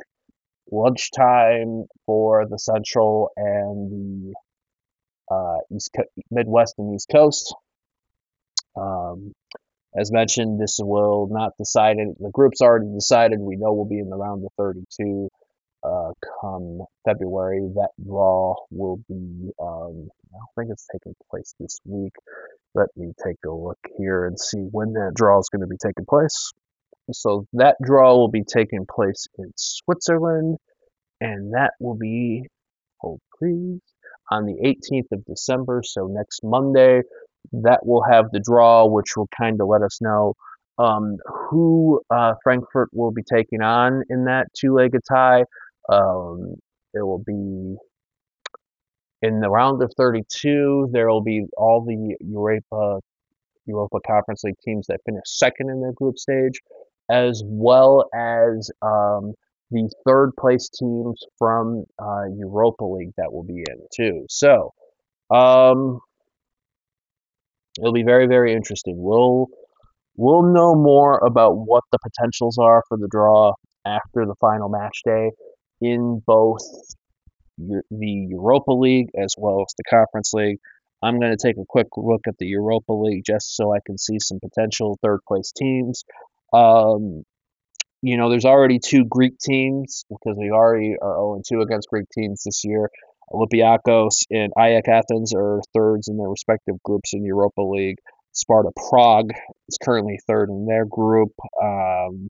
lunchtime 0.71 1.85
for 2.05 2.47
the 2.47 2.59
Central 2.59 3.31
and 3.37 3.91
the 3.91 5.35
uh, 5.35 5.57
East 5.75 5.91
Co- 5.95 6.23
Midwest 6.31 6.75
and 6.77 6.95
East 6.95 7.09
Coast. 7.11 7.55
Um, 8.77 9.33
as 9.95 10.11
mentioned, 10.11 10.59
this 10.61 10.79
will 10.81 11.27
not 11.31 11.53
decide. 11.57 11.97
The 12.19 12.31
group's 12.31 12.61
already 12.61 12.91
decided. 12.93 13.39
We 13.39 13.57
know 13.57 13.73
we'll 13.73 13.85
be 13.85 13.99
in 13.99 14.09
the 14.09 14.17
round 14.17 14.45
of 14.45 14.51
32 14.57 15.29
uh, 15.83 16.11
come 16.41 16.81
February. 17.05 17.61
That 17.75 17.89
draw 18.03 18.55
will 18.71 18.97
be, 19.07 19.51
um, 19.61 20.09
I 20.33 20.37
don't 20.37 20.53
think 20.57 20.71
it's 20.71 20.87
taking 20.91 21.15
place 21.29 21.53
this 21.59 21.79
week. 21.85 22.13
Let 22.75 22.89
me 22.95 23.13
take 23.25 23.37
a 23.45 23.51
look 23.51 23.79
here 23.97 24.25
and 24.25 24.39
see 24.39 24.67
when 24.71 24.93
that 24.93 25.13
draw 25.15 25.39
is 25.39 25.49
going 25.49 25.61
to 25.61 25.67
be 25.67 25.77
taking 25.81 26.05
place. 26.05 26.51
So 27.11 27.45
that 27.53 27.75
draw 27.83 28.15
will 28.15 28.31
be 28.31 28.43
taking 28.43 28.85
place 28.89 29.27
in 29.37 29.51
Switzerland, 29.57 30.57
and 31.19 31.53
that 31.53 31.71
will 31.79 31.97
be, 31.97 32.43
hold 32.97 33.19
please, 33.37 33.81
on 34.31 34.45
the 34.45 34.55
18th 34.63 35.11
of 35.11 35.25
December. 35.25 35.81
So 35.83 36.07
next 36.07 36.41
Monday, 36.43 37.01
that 37.51 37.85
will 37.85 38.03
have 38.09 38.31
the 38.31 38.39
draw, 38.39 38.85
which 38.85 39.17
will 39.17 39.27
kind 39.37 39.59
of 39.59 39.67
let 39.67 39.81
us 39.81 39.99
know 40.01 40.33
um, 40.77 41.17
who 41.25 42.01
uh, 42.09 42.33
Frankfurt 42.43 42.89
will 42.93 43.11
be 43.11 43.23
taking 43.23 43.61
on 43.61 44.03
in 44.09 44.25
that 44.25 44.47
two-legged 44.57 45.01
tie. 45.09 45.43
Um, 45.89 46.55
it 46.93 47.01
will 47.01 47.23
be 47.25 47.75
in 49.21 49.39
the 49.39 49.49
round 49.49 49.81
of 49.81 49.91
32. 49.97 50.89
There 50.91 51.09
will 51.09 51.23
be 51.23 51.45
all 51.57 51.83
the 51.83 52.15
Europa 52.19 52.99
Europa 53.65 53.99
Conference 54.05 54.43
League 54.43 54.59
teams 54.63 54.87
that 54.87 54.99
finish 55.05 55.23
second 55.25 55.69
in 55.69 55.81
their 55.81 55.93
group 55.93 56.17
stage, 56.17 56.59
as 57.09 57.41
well 57.45 58.09
as 58.13 58.69
um, 58.81 59.33
the 59.71 59.89
third 60.05 60.31
place 60.37 60.69
teams 60.69 61.23
from 61.39 61.85
uh, 61.97 62.25
Europa 62.37 62.83
League 62.83 63.13
that 63.17 63.31
will 63.31 63.43
be 63.43 63.63
in 63.69 63.87
too. 63.95 64.25
So 64.29 64.73
um, 65.33 65.99
it'll 67.79 67.93
be 67.93 68.03
very 68.03 68.27
very 68.27 68.53
interesting. 68.53 68.95
We'll 68.97 69.47
we'll 70.17 70.43
know 70.43 70.75
more 70.75 71.19
about 71.25 71.55
what 71.55 71.83
the 71.91 71.99
potentials 71.99 72.57
are 72.57 72.83
for 72.89 72.97
the 72.97 73.07
draw 73.09 73.53
after 73.85 74.25
the 74.25 74.35
final 74.41 74.69
match 74.69 74.99
day 75.05 75.31
in 75.83 76.21
both 76.25 76.61
the 77.57 78.27
Europa 78.29 78.71
League 78.71 79.09
as 79.21 79.35
well 79.37 79.61
as 79.61 79.73
the 79.77 79.83
Conference 79.83 80.31
League. 80.33 80.57
I'm 81.03 81.19
going 81.19 81.35
to 81.35 81.47
take 81.47 81.57
a 81.57 81.65
quick 81.67 81.87
look 81.97 82.21
at 82.27 82.37
the 82.39 82.45
Europa 82.45 82.93
League 82.93 83.23
just 83.25 83.55
so 83.55 83.73
I 83.73 83.79
can 83.85 83.97
see 83.97 84.19
some 84.19 84.39
potential 84.39 84.97
third 85.01 85.19
place 85.27 85.51
teams. 85.51 86.03
Um, 86.53 87.23
you 88.01 88.17
know, 88.17 88.29
there's 88.29 88.45
already 88.45 88.79
two 88.79 89.05
Greek 89.05 89.37
teams 89.37 90.05
because 90.09 90.37
we 90.37 90.49
already 90.49 90.95
are 91.01 91.15
0 91.15 91.41
2 91.47 91.61
against 91.61 91.89
Greek 91.89 92.05
teams 92.13 92.43
this 92.43 92.63
year. 92.63 92.89
Olympiacos 93.31 94.23
and 94.29 94.51
AEK 94.57 94.87
Athens 94.87 95.33
are 95.35 95.61
thirds 95.73 96.07
in 96.07 96.17
their 96.17 96.29
respective 96.29 96.75
groups 96.83 97.13
in 97.13 97.25
Europa 97.25 97.61
League. 97.61 97.97
Sparta 98.33 98.71
Prague 98.89 99.31
is 99.67 99.77
currently 99.81 100.19
third 100.27 100.49
in 100.49 100.65
their 100.65 100.85
group. 100.85 101.31
Um, 101.61 102.29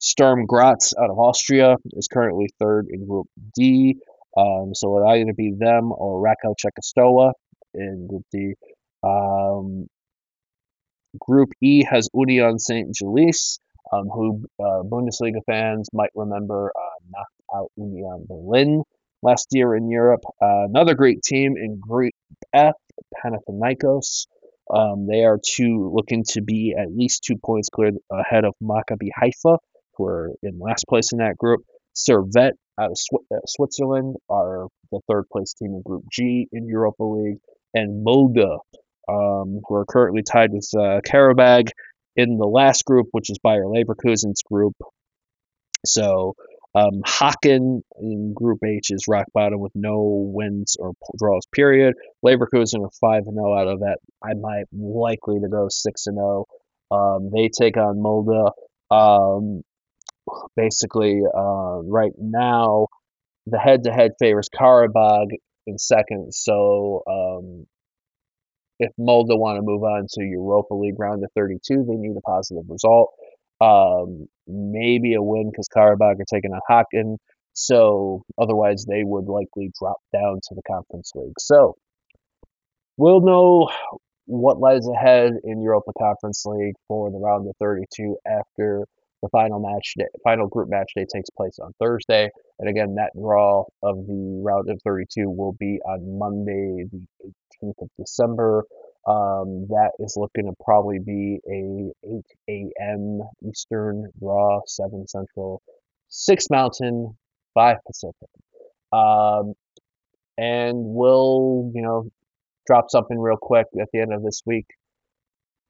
Sturm 0.00 0.46
Graz 0.46 0.94
out 0.98 1.10
of 1.10 1.18
Austria 1.18 1.76
is 1.92 2.08
currently 2.08 2.48
third 2.58 2.86
in 2.90 3.06
Group 3.06 3.26
D. 3.54 3.96
Um, 4.36 4.74
so 4.74 4.96
it'll 4.96 5.08
either 5.08 5.34
be 5.36 5.54
them 5.58 5.92
or 5.92 6.22
Rakow 6.22 6.54
Czechoslovakia 6.56 7.32
in 7.74 8.06
Group 8.08 8.24
D. 8.32 8.54
Um, 9.02 9.86
group 11.18 11.50
E 11.62 11.84
has 11.84 12.08
Union 12.14 12.58
St. 12.58 12.94
Gilles, 12.94 13.58
um, 13.92 14.08
who 14.08 14.44
uh, 14.58 14.82
Bundesliga 14.84 15.44
fans 15.46 15.88
might 15.92 16.10
remember 16.14 16.72
uh, 16.74 16.98
knocked 17.10 17.42
out 17.54 17.70
Union 17.76 18.26
Berlin 18.28 18.82
last 19.22 19.48
year 19.52 19.74
in 19.74 19.90
Europe. 19.90 20.22
Uh, 20.40 20.64
another 20.68 20.94
great 20.94 21.22
team 21.22 21.56
in 21.56 21.80
Group 21.80 22.12
F, 22.52 22.74
Panathinaikos. 23.14 24.26
Um, 24.72 25.06
they 25.08 25.24
are 25.24 25.38
two 25.44 25.90
looking 25.92 26.24
to 26.28 26.42
be 26.42 26.74
at 26.78 26.94
least 26.94 27.24
two 27.24 27.36
points 27.36 27.68
clear 27.68 27.90
ahead 28.10 28.44
of 28.44 28.54
Maccabi 28.62 29.08
Haifa, 29.14 29.58
who 30.00 30.06
are 30.06 30.30
in 30.42 30.58
last 30.58 30.86
place 30.88 31.12
in 31.12 31.18
that 31.18 31.36
group. 31.36 31.60
Servette 31.94 32.52
out 32.80 32.92
of 32.92 32.98
uh, 33.32 33.36
Switzerland 33.46 34.16
are 34.30 34.68
the 34.90 35.00
third 35.08 35.24
place 35.30 35.54
team 35.54 35.74
in 35.74 35.82
Group 35.82 36.04
G 36.10 36.48
in 36.52 36.66
Europa 36.66 37.04
League, 37.04 37.38
and 37.74 38.04
Molde, 38.04 38.58
um, 39.08 39.60
who 39.66 39.74
are 39.74 39.84
currently 39.84 40.22
tied 40.22 40.52
with 40.52 40.68
uh, 40.74 41.00
Qarabag 41.06 41.68
in 42.16 42.38
the 42.38 42.46
last 42.46 42.84
group, 42.84 43.08
which 43.12 43.30
is 43.30 43.38
Bayer 43.42 43.64
Leverkusen's 43.64 44.42
group. 44.42 44.74
So 45.84 46.34
um, 46.74 47.02
Häcken 47.04 47.82
in 48.00 48.32
Group 48.34 48.60
H 48.64 48.90
is 48.90 49.04
rock 49.08 49.26
bottom 49.34 49.60
with 49.60 49.72
no 49.74 50.30
wins 50.32 50.76
or 50.78 50.92
draws. 51.18 51.44
Period. 51.52 51.94
Leverkusen 52.24 52.84
are 52.84 52.90
five 53.00 53.24
and 53.26 53.34
zero 53.34 53.58
out 53.58 53.68
of 53.68 53.80
that. 53.80 53.98
I 54.22 54.34
might 54.34 54.64
likely 54.72 55.40
to 55.40 55.48
go 55.48 55.68
six 55.68 56.06
and 56.06 56.16
zero. 56.16 56.46
Um, 56.90 57.30
they 57.32 57.48
take 57.48 57.76
on 57.76 58.00
Molde. 58.00 58.52
Um, 58.90 59.62
basically, 60.56 61.22
uh, 61.24 61.80
right 61.84 62.12
now, 62.18 62.88
the 63.46 63.58
head-to-head 63.58 64.12
favors 64.18 64.48
Qarabag 64.48 65.28
in 65.66 65.78
second. 65.78 66.34
So 66.34 67.02
um, 67.06 67.66
if 68.78 68.92
Molde 68.98 69.38
want 69.38 69.58
to 69.58 69.62
move 69.62 69.82
on 69.82 70.06
to 70.12 70.22
Europa 70.22 70.74
League 70.74 70.98
round 70.98 71.22
of 71.24 71.30
32, 71.34 71.84
they 71.86 71.94
need 71.94 72.16
a 72.16 72.20
positive 72.20 72.64
result. 72.68 73.10
Um, 73.60 74.26
maybe 74.46 75.14
a 75.14 75.22
win 75.22 75.50
because 75.50 75.68
Qarabag 75.68 76.20
are 76.20 76.24
taking 76.32 76.52
on 76.52 76.60
Häcken. 76.70 77.16
So 77.52 78.22
otherwise, 78.40 78.86
they 78.88 79.04
would 79.04 79.26
likely 79.26 79.70
drop 79.78 79.98
down 80.12 80.40
to 80.48 80.54
the 80.54 80.62
Conference 80.62 81.12
League. 81.14 81.38
So 81.38 81.76
we'll 82.96 83.20
know 83.20 83.70
what 84.26 84.60
lies 84.60 84.86
ahead 84.88 85.32
in 85.44 85.60
Europa 85.60 85.92
Conference 85.98 86.44
League 86.46 86.76
for 86.88 87.10
the 87.10 87.18
round 87.18 87.48
of 87.48 87.56
32 87.60 88.16
after 88.26 88.86
the 89.22 89.28
final 89.30 89.60
match 89.60 89.94
day, 89.98 90.06
final 90.24 90.46
group 90.46 90.68
match 90.68 90.92
day 90.96 91.04
takes 91.12 91.30
place 91.30 91.58
on 91.58 91.72
Thursday. 91.78 92.30
And 92.58 92.68
again, 92.68 92.94
that 92.96 93.10
draw 93.14 93.64
of 93.82 94.06
the 94.06 94.42
round 94.44 94.70
of 94.70 94.80
32 94.82 95.28
will 95.28 95.52
be 95.52 95.78
on 95.84 96.18
Monday, 96.18 96.86
the 96.90 97.32
18th 97.62 97.82
of 97.82 97.88
December. 97.98 98.64
Um, 99.06 99.66
that 99.68 99.92
is 99.98 100.14
looking 100.16 100.46
to 100.46 100.52
probably 100.64 100.98
be 100.98 101.38
a 101.48 101.90
8 102.48 102.72
a.m. 102.80 103.20
Eastern 103.48 104.10
draw, 104.20 104.60
7 104.66 105.06
Central, 105.08 105.62
6 106.08 106.50
Mountain, 106.50 107.16
5 107.54 107.76
Pacific. 107.86 108.28
Um, 108.92 109.54
and 110.36 110.76
we'll, 110.76 111.70
you 111.74 111.82
know, 111.82 112.08
drop 112.66 112.90
something 112.90 113.18
real 113.18 113.36
quick 113.36 113.66
at 113.80 113.88
the 113.92 114.00
end 114.00 114.12
of 114.12 114.22
this 114.22 114.42
week. 114.46 114.66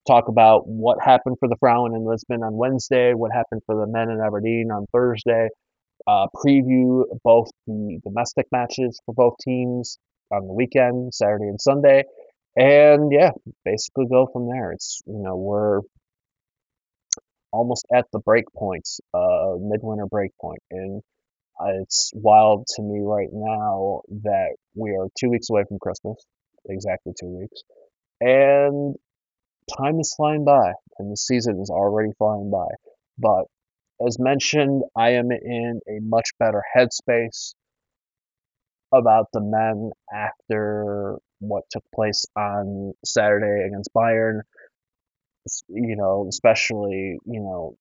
Talk 0.06 0.28
about 0.28 0.66
what 0.66 0.98
happened 1.02 1.36
for 1.38 1.48
the 1.48 1.56
Frauen 1.60 1.94
in 1.94 2.04
Lisbon 2.04 2.42
on 2.42 2.54
Wednesday, 2.56 3.12
what 3.14 3.32
happened 3.32 3.62
for 3.66 3.76
the 3.76 3.86
men 3.86 4.10
in 4.10 4.20
Aberdeen 4.20 4.70
on 4.72 4.86
Thursday. 4.92 5.48
Uh, 6.06 6.26
preview 6.34 7.04
both 7.22 7.50
the 7.66 8.00
domestic 8.02 8.46
matches 8.50 8.98
for 9.04 9.14
both 9.14 9.34
teams 9.44 9.98
on 10.32 10.46
the 10.46 10.52
weekend, 10.52 11.12
Saturday 11.14 11.44
and 11.48 11.60
Sunday, 11.60 12.04
and 12.56 13.12
yeah, 13.12 13.30
basically 13.64 14.06
go 14.10 14.26
from 14.32 14.48
there. 14.48 14.72
It's 14.72 15.02
you 15.06 15.18
know 15.22 15.36
we're 15.36 15.80
almost 17.52 17.86
at 17.94 18.06
the 18.12 18.20
break 18.20 18.44
points, 18.56 19.00
uh, 19.12 19.54
midwinter 19.60 20.06
break 20.06 20.30
point, 20.40 20.62
and 20.70 21.02
uh, 21.60 21.82
it's 21.82 22.10
wild 22.14 22.66
to 22.76 22.82
me 22.82 23.00
right 23.00 23.28
now 23.32 24.00
that 24.22 24.56
we 24.74 24.90
are 24.90 25.08
two 25.18 25.28
weeks 25.28 25.50
away 25.50 25.64
from 25.68 25.78
Christmas, 25.78 26.16
exactly 26.68 27.12
two 27.20 27.26
weeks, 27.26 27.62
and 28.20 28.96
time 29.78 30.00
is 30.00 30.14
flying 30.16 30.44
by, 30.44 30.72
and 30.98 31.10
the 31.10 31.16
season 31.16 31.60
is 31.60 31.70
already 31.70 32.12
flying 32.18 32.50
by. 32.50 32.68
But 33.18 33.46
as 34.06 34.18
mentioned, 34.18 34.82
I 34.96 35.10
am 35.10 35.30
in 35.30 35.80
a 35.88 36.00
much 36.00 36.30
better 36.38 36.62
headspace 36.76 37.54
about 38.92 39.26
the 39.32 39.40
men 39.40 39.90
after 40.12 41.18
what 41.38 41.64
took 41.70 41.84
place 41.94 42.24
on 42.36 42.92
Saturday 43.04 43.66
against 43.66 43.90
Bayern. 43.94 44.40
You 45.68 45.96
know, 45.96 46.26
especially 46.28 47.18
you 47.24 47.40
know, 47.40 47.76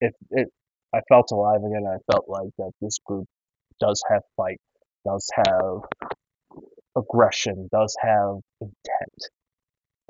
if 0.00 0.14
it, 0.30 0.48
I 0.94 1.00
felt 1.08 1.30
alive 1.32 1.60
again. 1.64 1.86
I 1.86 1.98
felt 2.12 2.28
like 2.28 2.50
that 2.58 2.72
this 2.80 2.98
group 3.04 3.26
does 3.80 4.02
have 4.10 4.22
fight, 4.36 4.60
does 5.04 5.28
have 5.46 5.82
aggression, 6.96 7.68
does 7.72 7.96
have 8.00 8.36
intent, 8.60 9.30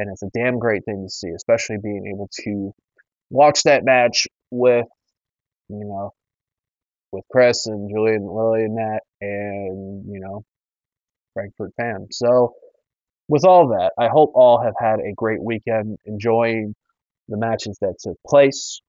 and 0.01 0.11
it's 0.11 0.23
a 0.23 0.31
damn 0.33 0.59
great 0.59 0.85
thing 0.85 1.05
to 1.05 1.11
see, 1.11 1.29
especially 1.29 1.77
being 1.77 2.11
able 2.13 2.31
to 2.45 2.73
watch 3.29 3.65
that 3.65 3.85
match 3.85 4.27
with, 4.51 4.87
you 5.69 5.85
know, 5.85 6.13
with 7.13 7.25
Chris 7.31 7.67
and 7.67 7.91
Julian, 7.91 8.27
Lily, 8.27 8.65
and 8.65 8.77
Nat, 8.77 9.01
and 9.21 10.05
you 10.11 10.21
know, 10.21 10.45
Frankfurt 11.35 11.73
fan. 11.77 12.07
So, 12.13 12.55
with 13.29 13.45
all 13.45 13.69
that, 13.69 13.93
I 13.99 14.09
hope 14.09 14.33
all 14.35 14.63
have 14.63 14.75
had 14.79 15.01
a 15.01 15.13
great 15.15 15.43
weekend 15.43 15.99
enjoying 16.07 16.75
the 17.29 17.37
matches 17.37 17.77
that 17.81 17.97
took 18.01 18.17
place 18.27 18.81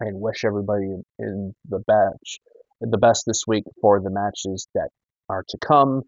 and 0.00 0.20
wish 0.20 0.44
everybody 0.44 0.86
in, 0.86 1.04
in 1.18 1.54
the 1.68 1.78
batch 1.86 2.40
the 2.80 2.98
best 2.98 3.24
this 3.26 3.44
week 3.46 3.64
for 3.80 4.00
the 4.00 4.10
matches 4.10 4.66
that 4.74 4.88
are 5.28 5.44
to 5.48 5.58
come. 5.58 6.02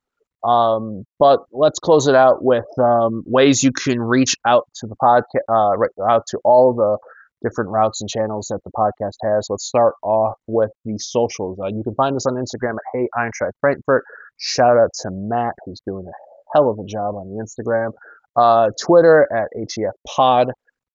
Um, 0.44 1.04
but 1.18 1.40
let's 1.52 1.78
close 1.78 2.08
it 2.08 2.14
out 2.14 2.42
with 2.42 2.64
um, 2.78 3.22
ways 3.26 3.62
you 3.62 3.72
can 3.72 4.00
reach 4.00 4.36
out 4.46 4.66
to 4.76 4.86
the 4.86 4.96
podcast, 4.96 5.22
uh, 5.48 5.76
right, 5.76 5.90
out 6.08 6.24
to 6.28 6.38
all 6.44 6.74
the 6.74 6.98
different 7.42 7.70
routes 7.70 8.00
and 8.00 8.10
channels 8.10 8.48
that 8.50 8.60
the 8.64 8.70
podcast 8.70 9.16
has. 9.22 9.46
Let's 9.50 9.64
start 9.64 9.94
off 10.02 10.36
with 10.46 10.70
the 10.84 10.98
socials. 10.98 11.58
Uh, 11.60 11.68
you 11.68 11.82
can 11.82 11.94
find 11.94 12.16
us 12.16 12.26
on 12.26 12.34
Instagram 12.34 12.74
at 12.74 12.82
Hey 12.92 13.08
Eintracht 13.16 13.52
Frankfurt. 13.60 14.04
Shout 14.38 14.76
out 14.76 14.90
to 15.02 15.10
Matt, 15.10 15.54
who's 15.64 15.80
doing 15.86 16.06
a 16.06 16.12
hell 16.54 16.70
of 16.70 16.78
a 16.78 16.86
job 16.86 17.14
on 17.14 17.28
the 17.28 17.42
Instagram. 17.42 17.92
Uh, 18.34 18.70
Twitter 18.80 19.28
at 19.32 19.48
HEF 19.56 19.94
Pod. 20.06 20.48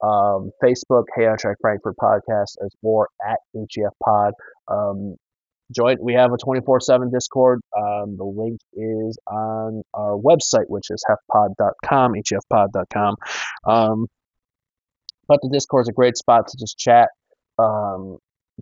Um, 0.03 0.51
Facebook, 0.63 1.05
Hey 1.15 1.23
Eintracht 1.23 1.55
Frankfurt 1.61 1.95
Podcast, 2.01 2.57
as 2.63 2.71
or 2.83 3.09
at 3.27 3.39
HEF 3.53 3.93
Pod. 4.03 4.33
Um, 4.67 5.15
join. 5.73 5.97
We 6.01 6.13
have 6.13 6.31
a 6.33 6.37
24/7 6.37 7.11
Discord. 7.11 7.61
Um, 7.75 8.17
the 8.17 8.23
link 8.23 8.59
is 8.73 9.17
on 9.27 9.83
our 9.93 10.17
website, 10.17 10.65
which 10.67 10.89
is 10.89 11.03
hefpod.com, 11.09 12.13
hefpod.com. 12.13 13.15
Um, 13.65 14.07
but 15.27 15.39
the 15.41 15.49
Discord 15.49 15.83
is 15.83 15.89
a 15.89 15.93
great 15.93 16.17
spot 16.17 16.47
to 16.47 16.57
just 16.57 16.77
chat, 16.77 17.09
um, 17.59 18.17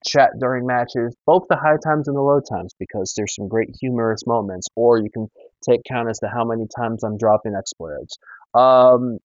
chat 0.06 0.32
during 0.40 0.66
matches, 0.66 1.16
both 1.26 1.44
the 1.50 1.56
high 1.56 1.78
times 1.84 2.08
and 2.08 2.18
the 2.18 2.22
low 2.22 2.42
times, 2.42 2.74
because 2.80 3.14
there's 3.16 3.36
some 3.36 3.48
great 3.48 3.70
humorous 3.80 4.26
moments. 4.26 4.68
Or 4.76 4.98
you 4.98 5.10
can 5.12 5.30
take 5.68 5.82
count 5.88 6.10
as 6.10 6.20
to 6.20 6.28
how 6.28 6.44
many 6.44 6.66
times 6.76 7.04
I'm 7.04 7.18
dropping 7.18 7.56
expletives. 7.56 8.18
Um, 8.54 9.20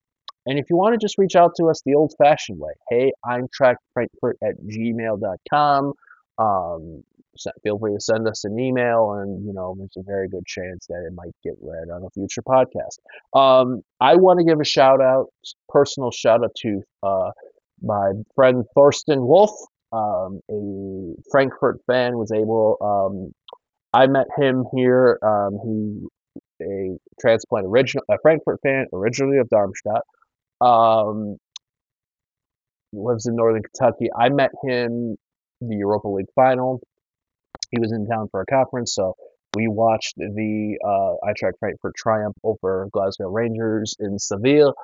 and 0.46 0.58
if 0.58 0.66
you 0.70 0.76
want 0.76 0.94
to 0.94 1.04
just 1.04 1.18
reach 1.18 1.36
out 1.36 1.52
to 1.56 1.66
us 1.66 1.82
the 1.84 1.94
old-fashioned 1.94 2.58
way, 2.58 2.72
hey, 2.88 3.12
I'm 3.24 3.46
Frankfurt 3.56 4.38
at 4.42 4.54
gmail.com. 4.66 5.92
Um, 6.38 7.04
feel 7.62 7.78
free 7.78 7.94
to 7.94 8.00
send 8.00 8.28
us 8.28 8.44
an 8.44 8.58
email, 8.58 9.12
and 9.12 9.44
you 9.44 9.52
know 9.52 9.74
there's 9.78 9.96
a 9.96 10.02
very 10.02 10.28
good 10.28 10.46
chance 10.46 10.86
that 10.88 11.04
it 11.06 11.14
might 11.14 11.34
get 11.42 11.54
read 11.60 11.90
on 11.90 12.04
a 12.04 12.10
future 12.10 12.42
podcast. 12.42 12.98
Um, 13.38 13.82
I 14.00 14.16
want 14.16 14.38
to 14.38 14.44
give 14.44 14.60
a 14.60 14.64
shout 14.64 15.00
out, 15.00 15.26
personal 15.68 16.10
shout 16.10 16.42
out 16.44 16.54
to 16.62 16.82
uh, 17.02 17.30
my 17.82 18.12
friend 18.34 18.64
Thorsten 18.74 19.26
Wolf, 19.26 19.52
um, 19.92 20.40
a 20.50 21.14
Frankfurt 21.30 21.80
fan. 21.86 22.18
Was 22.18 22.32
able, 22.32 22.76
um, 22.80 23.32
I 23.92 24.06
met 24.06 24.26
him 24.38 24.64
here. 24.74 25.18
Um, 25.22 25.58
he 25.64 26.06
a 26.62 26.98
transplant 27.20 27.66
original, 27.66 28.04
a 28.10 28.16
Frankfurt 28.22 28.60
fan 28.62 28.86
originally 28.92 29.38
of 29.38 29.48
Darmstadt. 29.48 30.02
Um, 30.60 31.38
lives 32.92 33.26
in 33.26 33.36
northern 33.36 33.62
Kentucky. 33.62 34.08
I 34.18 34.28
met 34.28 34.50
him 34.64 35.16
the 35.60 35.76
Europa 35.76 36.08
League 36.08 36.26
final 36.34 36.80
he 37.70 37.80
was 37.80 37.92
in 37.92 38.06
town 38.06 38.28
for 38.30 38.40
a 38.40 38.46
conference, 38.46 38.94
so 38.94 39.14
we 39.56 39.68
watched 39.68 40.16
the 40.16 40.78
uh, 40.84 41.26
Eintracht 41.26 41.58
Frankfurt 41.58 41.94
triumph 41.96 42.36
over 42.44 42.88
Glasgow 42.92 43.28
Rangers 43.28 43.96
in 43.98 44.18
Seville, 44.18 44.74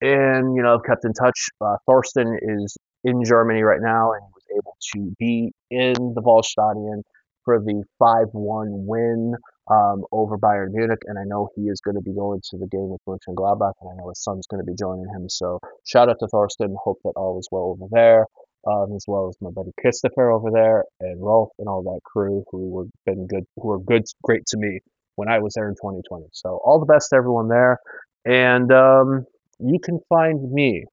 and 0.00 0.56
you 0.56 0.62
know 0.62 0.78
kept 0.78 1.04
in 1.04 1.12
touch. 1.12 1.48
Uh, 1.60 1.76
Thorsten 1.86 2.38
is 2.40 2.76
in 3.04 3.24
Germany 3.24 3.62
right 3.62 3.80
now, 3.80 4.12
and 4.12 4.22
was 4.34 4.44
able 4.56 4.76
to 4.94 5.14
be 5.18 5.52
in 5.70 5.94
the 6.14 6.22
Waldstadion 6.22 7.02
for 7.44 7.60
the 7.60 7.84
5-1 8.02 8.32
win 8.32 9.34
um, 9.70 10.04
over 10.10 10.36
Bayern 10.36 10.72
Munich, 10.72 10.98
and 11.06 11.16
I 11.16 11.22
know 11.24 11.48
he 11.54 11.62
is 11.68 11.80
going 11.80 11.94
to 11.94 12.00
be 12.00 12.12
going 12.12 12.40
to 12.50 12.58
the 12.58 12.66
game 12.66 12.88
with 12.88 13.00
Mönchengladbach, 13.06 13.74
and 13.80 13.90
I 13.90 13.94
know 13.96 14.08
his 14.08 14.20
son's 14.20 14.46
going 14.48 14.64
to 14.64 14.66
be 14.66 14.74
joining 14.76 15.06
him. 15.14 15.28
So 15.28 15.60
shout 15.86 16.08
out 16.08 16.18
to 16.20 16.28
Thorsten. 16.28 16.74
Hope 16.82 16.98
that 17.04 17.12
all 17.16 17.38
is 17.38 17.48
well 17.52 17.76
over 17.78 17.86
there 17.90 18.26
um, 18.66 18.94
as 18.94 19.04
well 19.06 19.28
as 19.28 19.36
my 19.40 19.50
buddy 19.50 19.70
Christopher 19.80 20.30
over 20.30 20.50
there 20.50 20.84
and 21.00 21.22
Rolf 21.22 21.50
and 21.58 21.68
all 21.68 21.82
that 21.82 22.00
crew 22.04 22.44
who 22.50 22.70
were 22.70 22.86
been 23.04 23.26
good, 23.26 23.44
who 23.56 23.68
were 23.68 23.78
good, 23.78 24.04
great 24.22 24.46
to 24.46 24.56
me 24.58 24.80
when 25.16 25.28
I 25.28 25.38
was 25.38 25.54
there 25.54 25.68
in 25.68 25.74
2020. 25.74 26.26
So 26.32 26.60
all 26.64 26.80
the 26.80 26.86
best 26.86 27.10
to 27.10 27.16
everyone 27.16 27.48
there, 27.48 27.78
and 28.24 28.70
um, 28.72 29.26
you 29.58 29.78
can 29.82 30.00
find 30.08 30.50
me. 30.52 30.84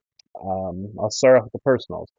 Um, 0.41 0.89
I'll 0.99 1.11
start 1.11 1.37
off 1.37 1.43
with 1.45 1.53
the 1.53 1.59
personals. 1.59 2.09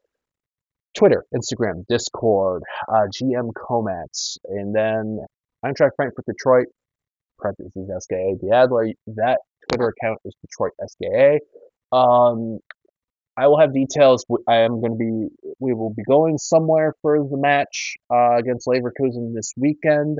Twitter, 0.95 1.25
Instagram, 1.35 1.85
Discord, 1.87 2.63
uh, 2.87 3.07
GM 3.13 3.51
Komatz, 3.53 4.37
and 4.45 4.73
then 4.73 5.19
Eintracht 5.63 5.91
Frankfurt 5.97 6.25
Detroit, 6.25 6.67
parentheses 7.37 7.89
SGE, 7.89 8.39
the 8.41 8.55
Adler. 8.55 8.87
That 9.07 9.39
Twitter 9.69 9.89
account 9.89 10.19
is 10.25 10.33
Detroit 10.41 10.71
SGE. 10.81 11.39
Um, 11.91 12.59
I 13.37 13.47
will 13.47 13.59
have 13.59 13.73
details. 13.73 14.25
I 14.47 14.57
am 14.57 14.79
going 14.79 14.93
to 14.93 14.97
be. 14.97 15.51
We 15.59 15.73
will 15.73 15.93
be 15.93 16.03
going 16.03 16.37
somewhere 16.37 16.93
for 17.01 17.17
the 17.17 17.37
match 17.37 17.95
uh, 18.11 18.37
against 18.37 18.67
Leverkusen 18.67 19.33
this 19.33 19.53
weekend. 19.57 20.19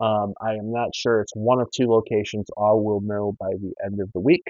Um, 0.00 0.34
I 0.40 0.54
am 0.54 0.72
not 0.72 0.94
sure. 0.94 1.20
It's 1.20 1.32
one 1.34 1.60
of 1.60 1.68
two 1.72 1.88
locations. 1.88 2.46
All 2.56 2.82
will 2.82 3.00
know 3.00 3.36
by 3.38 3.50
the 3.50 3.72
end 3.84 4.00
of 4.00 4.10
the 4.12 4.20
week. 4.20 4.44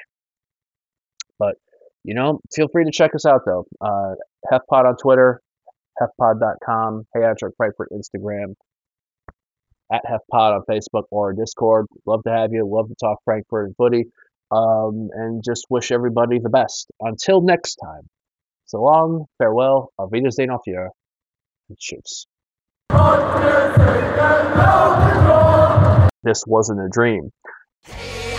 But 1.39 1.57
you 2.05 2.15
know, 2.15 2.41
feel 2.55 2.69
free 2.69 2.85
to 2.85 2.91
check 2.91 3.15
us 3.15 3.25
out 3.25 3.43
though. 3.47 3.67
Uh, 3.81 4.15
HefPod 4.53 4.85
on 4.85 4.97
Twitter, 4.97 5.41
HefPod.com, 6.01 7.07
Hey 7.15 7.21
Eintracht 7.21 7.57
Frankfurt 7.57 7.89
Instagram, 7.93 8.55
at 9.91 10.03
HefPod 10.05 10.55
on 10.55 10.63
Facebook 10.69 11.05
or 11.11 11.33
Discord. 11.33 11.87
Love 12.07 12.23
to 12.25 12.31
have 12.31 12.53
you. 12.53 12.69
Love 12.69 12.89
to 12.89 12.95
talk 13.01 13.19
Frankfurt 13.25 13.67
and 13.67 13.77
footy 13.77 14.05
um, 14.53 15.09
and 15.15 15.43
just 15.43 15.67
wish 15.71 15.91
everybody 15.91 16.39
the 16.39 16.51
best. 16.51 16.91
Until 17.01 17.41
next 17.41 17.77
time, 17.77 18.09
so 18.67 18.83
long, 18.83 19.27
farewell, 19.39 19.91
auf 19.99 20.11
Wiedersehen 20.13 20.51
auf 20.51 20.63
and 20.67 21.79
tschüss. 21.79 22.27
This 26.23 26.45
wasn't 26.47 26.81
a 26.81 26.89
dream. 26.89 27.31
Hey, 27.85 28.33